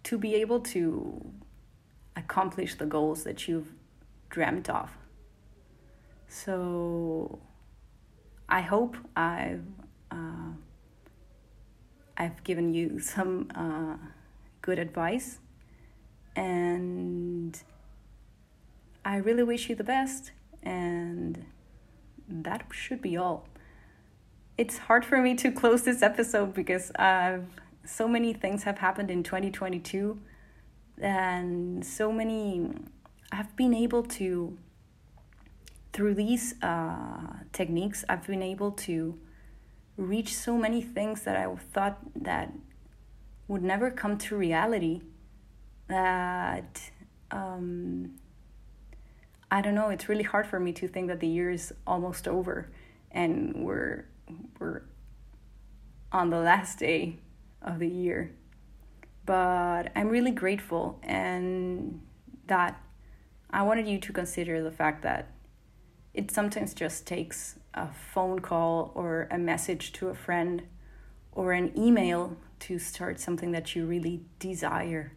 to 0.04 0.18
be 0.18 0.36
able 0.36 0.60
to 0.60 1.32
accomplish 2.14 2.76
the 2.76 2.86
goals 2.86 3.24
that 3.24 3.48
you've 3.48 3.72
dreamt 4.30 4.70
of. 4.70 4.90
So 6.28 7.40
I 8.52 8.60
hope 8.60 8.98
I've 9.16 9.64
uh, 10.10 10.52
I've 12.18 12.44
given 12.44 12.74
you 12.74 13.00
some 13.00 13.48
uh, 13.54 13.96
good 14.60 14.78
advice, 14.78 15.38
and 16.36 17.58
I 19.06 19.16
really 19.16 19.42
wish 19.42 19.70
you 19.70 19.74
the 19.74 19.84
best. 19.84 20.32
And 20.62 21.46
that 22.28 22.66
should 22.70 23.00
be 23.00 23.16
all. 23.16 23.48
It's 24.58 24.76
hard 24.76 25.06
for 25.06 25.22
me 25.22 25.34
to 25.36 25.50
close 25.50 25.82
this 25.84 26.02
episode 26.02 26.52
because 26.52 26.92
I've 26.96 27.48
so 27.86 28.06
many 28.06 28.34
things 28.34 28.64
have 28.64 28.78
happened 28.78 29.10
in 29.10 29.22
2022 29.22 30.20
and 30.98 31.84
so 31.84 32.12
many 32.12 32.70
I've 33.32 33.56
been 33.56 33.74
able 33.74 34.04
to 34.04 34.56
through 35.92 36.14
these 36.14 36.54
uh, 36.62 37.44
techniques 37.52 38.04
I've 38.08 38.26
been 38.26 38.42
able 38.42 38.72
to 38.72 39.18
reach 39.96 40.34
so 40.34 40.56
many 40.56 40.82
things 40.82 41.22
that 41.22 41.36
I 41.36 41.54
thought 41.72 41.98
that 42.16 42.52
would 43.48 43.62
never 43.62 43.90
come 43.90 44.16
to 44.16 44.36
reality 44.36 45.02
that 45.88 46.90
um, 47.30 48.12
I 49.50 49.60
don't 49.60 49.74
know 49.74 49.90
it's 49.90 50.08
really 50.08 50.22
hard 50.22 50.46
for 50.46 50.58
me 50.58 50.72
to 50.72 50.88
think 50.88 51.08
that 51.08 51.20
the 51.20 51.28
year 51.28 51.50
is 51.50 51.74
almost 51.86 52.26
over 52.26 52.70
and 53.10 53.54
we're 53.56 54.06
we're 54.58 54.82
on 56.10 56.30
the 56.30 56.38
last 56.38 56.78
day 56.78 57.18
of 57.60 57.78
the 57.78 57.88
year. 57.88 58.32
But 59.26 59.92
I'm 59.94 60.08
really 60.08 60.30
grateful 60.30 60.98
and 61.02 62.00
that 62.46 62.80
I 63.50 63.62
wanted 63.62 63.86
you 63.86 63.98
to 63.98 64.12
consider 64.12 64.62
the 64.62 64.70
fact 64.70 65.02
that 65.02 65.28
it 66.14 66.30
sometimes 66.30 66.74
just 66.74 67.06
takes 67.06 67.58
a 67.74 67.88
phone 67.88 68.40
call 68.40 68.92
or 68.94 69.28
a 69.30 69.38
message 69.38 69.92
to 69.92 70.08
a 70.08 70.14
friend 70.14 70.62
or 71.32 71.52
an 71.52 71.72
email 71.76 72.36
to 72.60 72.78
start 72.78 73.18
something 73.18 73.52
that 73.52 73.74
you 73.74 73.86
really 73.86 74.22
desire, 74.38 75.12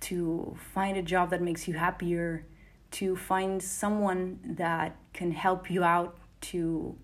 to 0.00 0.56
find 0.72 0.96
a 0.96 1.02
job 1.02 1.30
that 1.30 1.42
makes 1.42 1.66
you 1.66 1.74
happier, 1.74 2.46
to 2.92 3.16
find 3.16 3.62
someone 3.62 4.38
that 4.44 4.96
can 5.12 5.32
help 5.32 5.70
you 5.70 5.82
out 5.82 6.16
to 6.40 6.96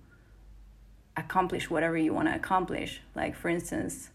accomplish 1.16 1.68
whatever 1.68 1.96
you 1.96 2.14
want 2.14 2.28
to 2.28 2.34
accomplish. 2.34 3.02
Like, 3.14 3.36
for 3.36 3.48
instance, 3.48 4.10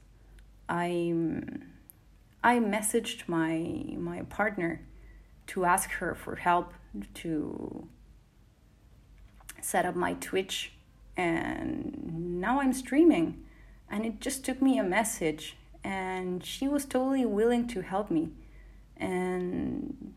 I'm. 0.69 1.71
I 2.43 2.59
messaged 2.59 3.27
my 3.27 3.97
my 3.97 4.21
partner 4.23 4.81
to 5.47 5.65
ask 5.65 5.89
her 5.91 6.15
for 6.15 6.35
help 6.35 6.73
to 7.15 7.87
set 9.61 9.85
up 9.85 9.95
my 9.95 10.13
Twitch 10.13 10.73
and 11.15 12.39
now 12.39 12.61
I'm 12.61 12.73
streaming. 12.73 13.43
And 13.89 14.05
it 14.05 14.19
just 14.19 14.45
took 14.45 14.61
me 14.61 14.77
a 14.77 14.83
message 14.83 15.55
and 15.83 16.45
she 16.45 16.67
was 16.67 16.85
totally 16.85 17.25
willing 17.25 17.67
to 17.67 17.81
help 17.81 18.11
me. 18.11 18.29
And 18.97 20.13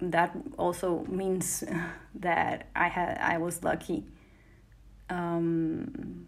that 0.00 0.36
also 0.56 1.04
means 1.08 1.64
that 2.14 2.68
I 2.74 2.88
had 2.88 3.18
I 3.18 3.38
was 3.38 3.62
lucky. 3.62 4.04
Um, 5.08 6.26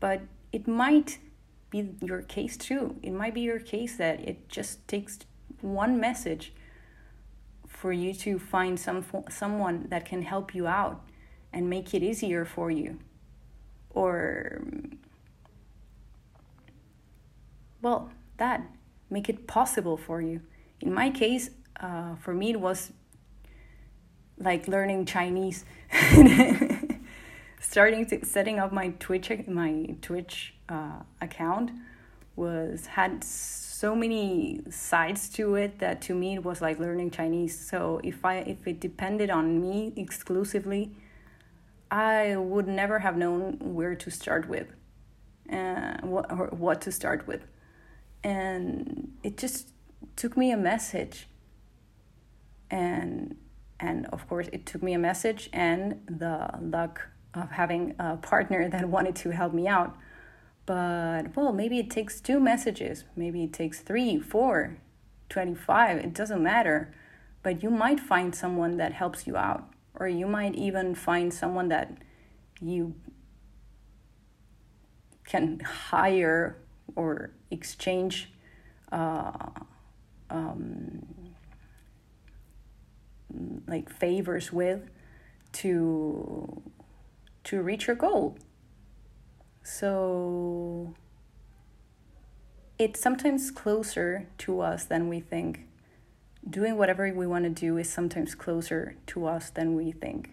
but 0.00 0.22
it 0.52 0.66
might 0.66 1.18
be 1.70 1.90
your 2.00 2.22
case 2.22 2.56
too. 2.56 2.96
It 3.02 3.12
might 3.12 3.34
be 3.34 3.42
your 3.42 3.60
case 3.60 3.96
that 3.96 4.20
it 4.20 4.48
just 4.48 4.86
takes 4.88 5.18
one 5.60 6.00
message 6.00 6.52
for 7.66 7.92
you 7.92 8.14
to 8.14 8.38
find 8.38 8.78
some 8.78 9.04
someone 9.28 9.86
that 9.88 10.04
can 10.04 10.22
help 10.22 10.54
you 10.54 10.66
out 10.66 11.07
and 11.52 11.68
make 11.68 11.94
it 11.94 12.02
easier 12.02 12.44
for 12.44 12.70
you. 12.70 12.98
Or 13.90 14.62
well 17.82 18.10
that 18.36 18.62
make 19.10 19.28
it 19.28 19.46
possible 19.46 19.96
for 19.96 20.20
you. 20.20 20.40
In 20.80 20.92
my 20.92 21.10
case 21.10 21.50
uh, 21.80 22.16
for 22.16 22.34
me 22.34 22.50
it 22.50 22.60
was 22.60 22.92
like 24.38 24.68
learning 24.68 25.06
chinese. 25.06 25.64
Starting 27.60 28.06
to, 28.06 28.24
setting 28.24 28.58
up 28.60 28.72
my 28.72 28.90
twitch 29.00 29.32
my 29.48 29.96
twitch 30.00 30.54
uh, 30.68 31.00
account 31.20 31.70
was 32.36 32.86
had 32.86 33.24
so 33.24 33.96
many 33.96 34.60
sides 34.70 35.28
to 35.28 35.56
it 35.56 35.78
that 35.80 36.00
to 36.02 36.14
me 36.14 36.34
it 36.34 36.44
was 36.44 36.60
like 36.60 36.78
learning 36.78 37.10
chinese. 37.10 37.58
So 37.58 38.00
if 38.04 38.24
i 38.24 38.36
if 38.36 38.66
it 38.66 38.80
depended 38.80 39.30
on 39.30 39.60
me 39.60 39.92
exclusively 39.96 40.92
I 41.90 42.36
would 42.36 42.68
never 42.68 42.98
have 42.98 43.16
known 43.16 43.58
where 43.60 43.94
to 43.94 44.10
start 44.10 44.48
with, 44.48 44.68
uh, 45.50 45.98
what, 46.02 46.30
or 46.30 46.48
what 46.48 46.80
to 46.82 46.92
start 46.92 47.26
with. 47.26 47.46
And 48.22 49.12
it 49.22 49.38
just 49.38 49.68
took 50.16 50.36
me 50.36 50.50
a 50.50 50.56
message. 50.56 51.28
And, 52.70 53.36
and 53.80 54.06
of 54.06 54.28
course, 54.28 54.48
it 54.52 54.66
took 54.66 54.82
me 54.82 54.92
a 54.92 54.98
message 54.98 55.48
and 55.52 56.02
the 56.06 56.50
luck 56.60 57.08
of 57.32 57.52
having 57.52 57.94
a 57.98 58.16
partner 58.16 58.68
that 58.68 58.88
wanted 58.88 59.16
to 59.16 59.30
help 59.30 59.54
me 59.54 59.66
out. 59.66 59.96
But, 60.66 61.34
well, 61.34 61.52
maybe 61.52 61.78
it 61.78 61.90
takes 61.90 62.20
two 62.20 62.38
messages, 62.38 63.04
maybe 63.16 63.42
it 63.44 63.54
takes 63.54 63.80
three, 63.80 64.20
four, 64.20 64.76
25, 65.30 65.96
it 65.96 66.12
doesn't 66.12 66.42
matter. 66.42 66.92
But 67.42 67.62
you 67.62 67.70
might 67.70 68.00
find 68.00 68.34
someone 68.34 68.76
that 68.76 68.92
helps 68.92 69.26
you 69.26 69.38
out 69.38 69.72
or 69.98 70.08
you 70.08 70.26
might 70.26 70.54
even 70.54 70.94
find 70.94 71.32
someone 71.32 71.68
that 71.68 71.92
you 72.60 72.94
can 75.24 75.60
hire 75.60 76.56
or 76.96 77.30
exchange 77.50 78.32
uh, 78.92 79.32
um, 80.30 81.04
like 83.66 83.90
favors 83.90 84.52
with 84.52 84.88
to 85.52 86.62
to 87.44 87.62
reach 87.62 87.86
your 87.86 87.96
goal. 87.96 88.36
So 89.62 90.94
it's 92.78 93.00
sometimes 93.00 93.50
closer 93.50 94.28
to 94.38 94.60
us 94.60 94.84
than 94.84 95.08
we 95.08 95.20
think 95.20 95.66
doing 96.48 96.76
whatever 96.76 97.12
we 97.12 97.26
want 97.26 97.44
to 97.44 97.50
do 97.50 97.76
is 97.76 97.90
sometimes 97.90 98.34
closer 98.34 98.96
to 99.06 99.26
us 99.26 99.50
than 99.50 99.74
we 99.74 99.92
think. 99.92 100.30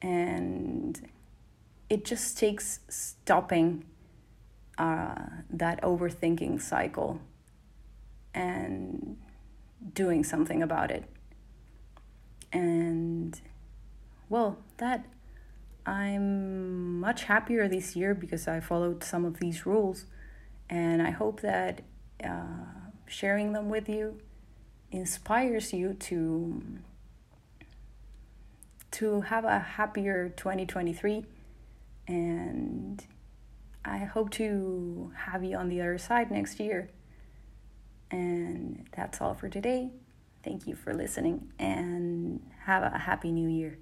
And 0.00 1.08
it 1.88 2.04
just 2.04 2.38
takes 2.38 2.80
stopping 2.88 3.84
uh, 4.78 5.14
that 5.50 5.80
overthinking 5.82 6.60
cycle 6.60 7.20
and 8.34 9.16
doing 9.94 10.24
something 10.24 10.62
about 10.62 10.90
it. 10.90 11.04
And 12.52 13.40
well, 14.28 14.58
that 14.78 15.06
I'm 15.84 17.00
much 17.00 17.24
happier 17.24 17.68
this 17.68 17.94
year 17.94 18.14
because 18.14 18.48
I 18.48 18.60
followed 18.60 19.04
some 19.04 19.24
of 19.24 19.38
these 19.38 19.66
rules, 19.66 20.06
and 20.68 21.00
I 21.00 21.10
hope 21.10 21.40
that 21.42 21.82
uh, 22.24 22.90
sharing 23.06 23.52
them 23.52 23.68
with 23.68 23.88
you 23.88 24.20
inspires 24.90 25.72
you 25.72 25.94
to 25.94 26.62
to 28.92 29.20
have 29.22 29.44
a 29.44 29.58
happier 29.58 30.30
2023 30.36 31.24
and 32.08 33.04
I 33.84 33.98
hope 33.98 34.30
to 34.32 35.12
have 35.14 35.44
you 35.44 35.56
on 35.56 35.68
the 35.68 35.80
other 35.80 35.98
side 35.98 36.30
next 36.30 36.58
year. 36.58 36.90
And 38.10 38.86
that's 38.96 39.20
all 39.20 39.34
for 39.34 39.48
today. 39.48 39.90
Thank 40.42 40.66
you 40.66 40.74
for 40.74 40.94
listening 40.94 41.52
and 41.58 42.40
have 42.64 42.82
a 42.82 42.98
happy 42.98 43.32
new 43.32 43.48
year. 43.48 43.78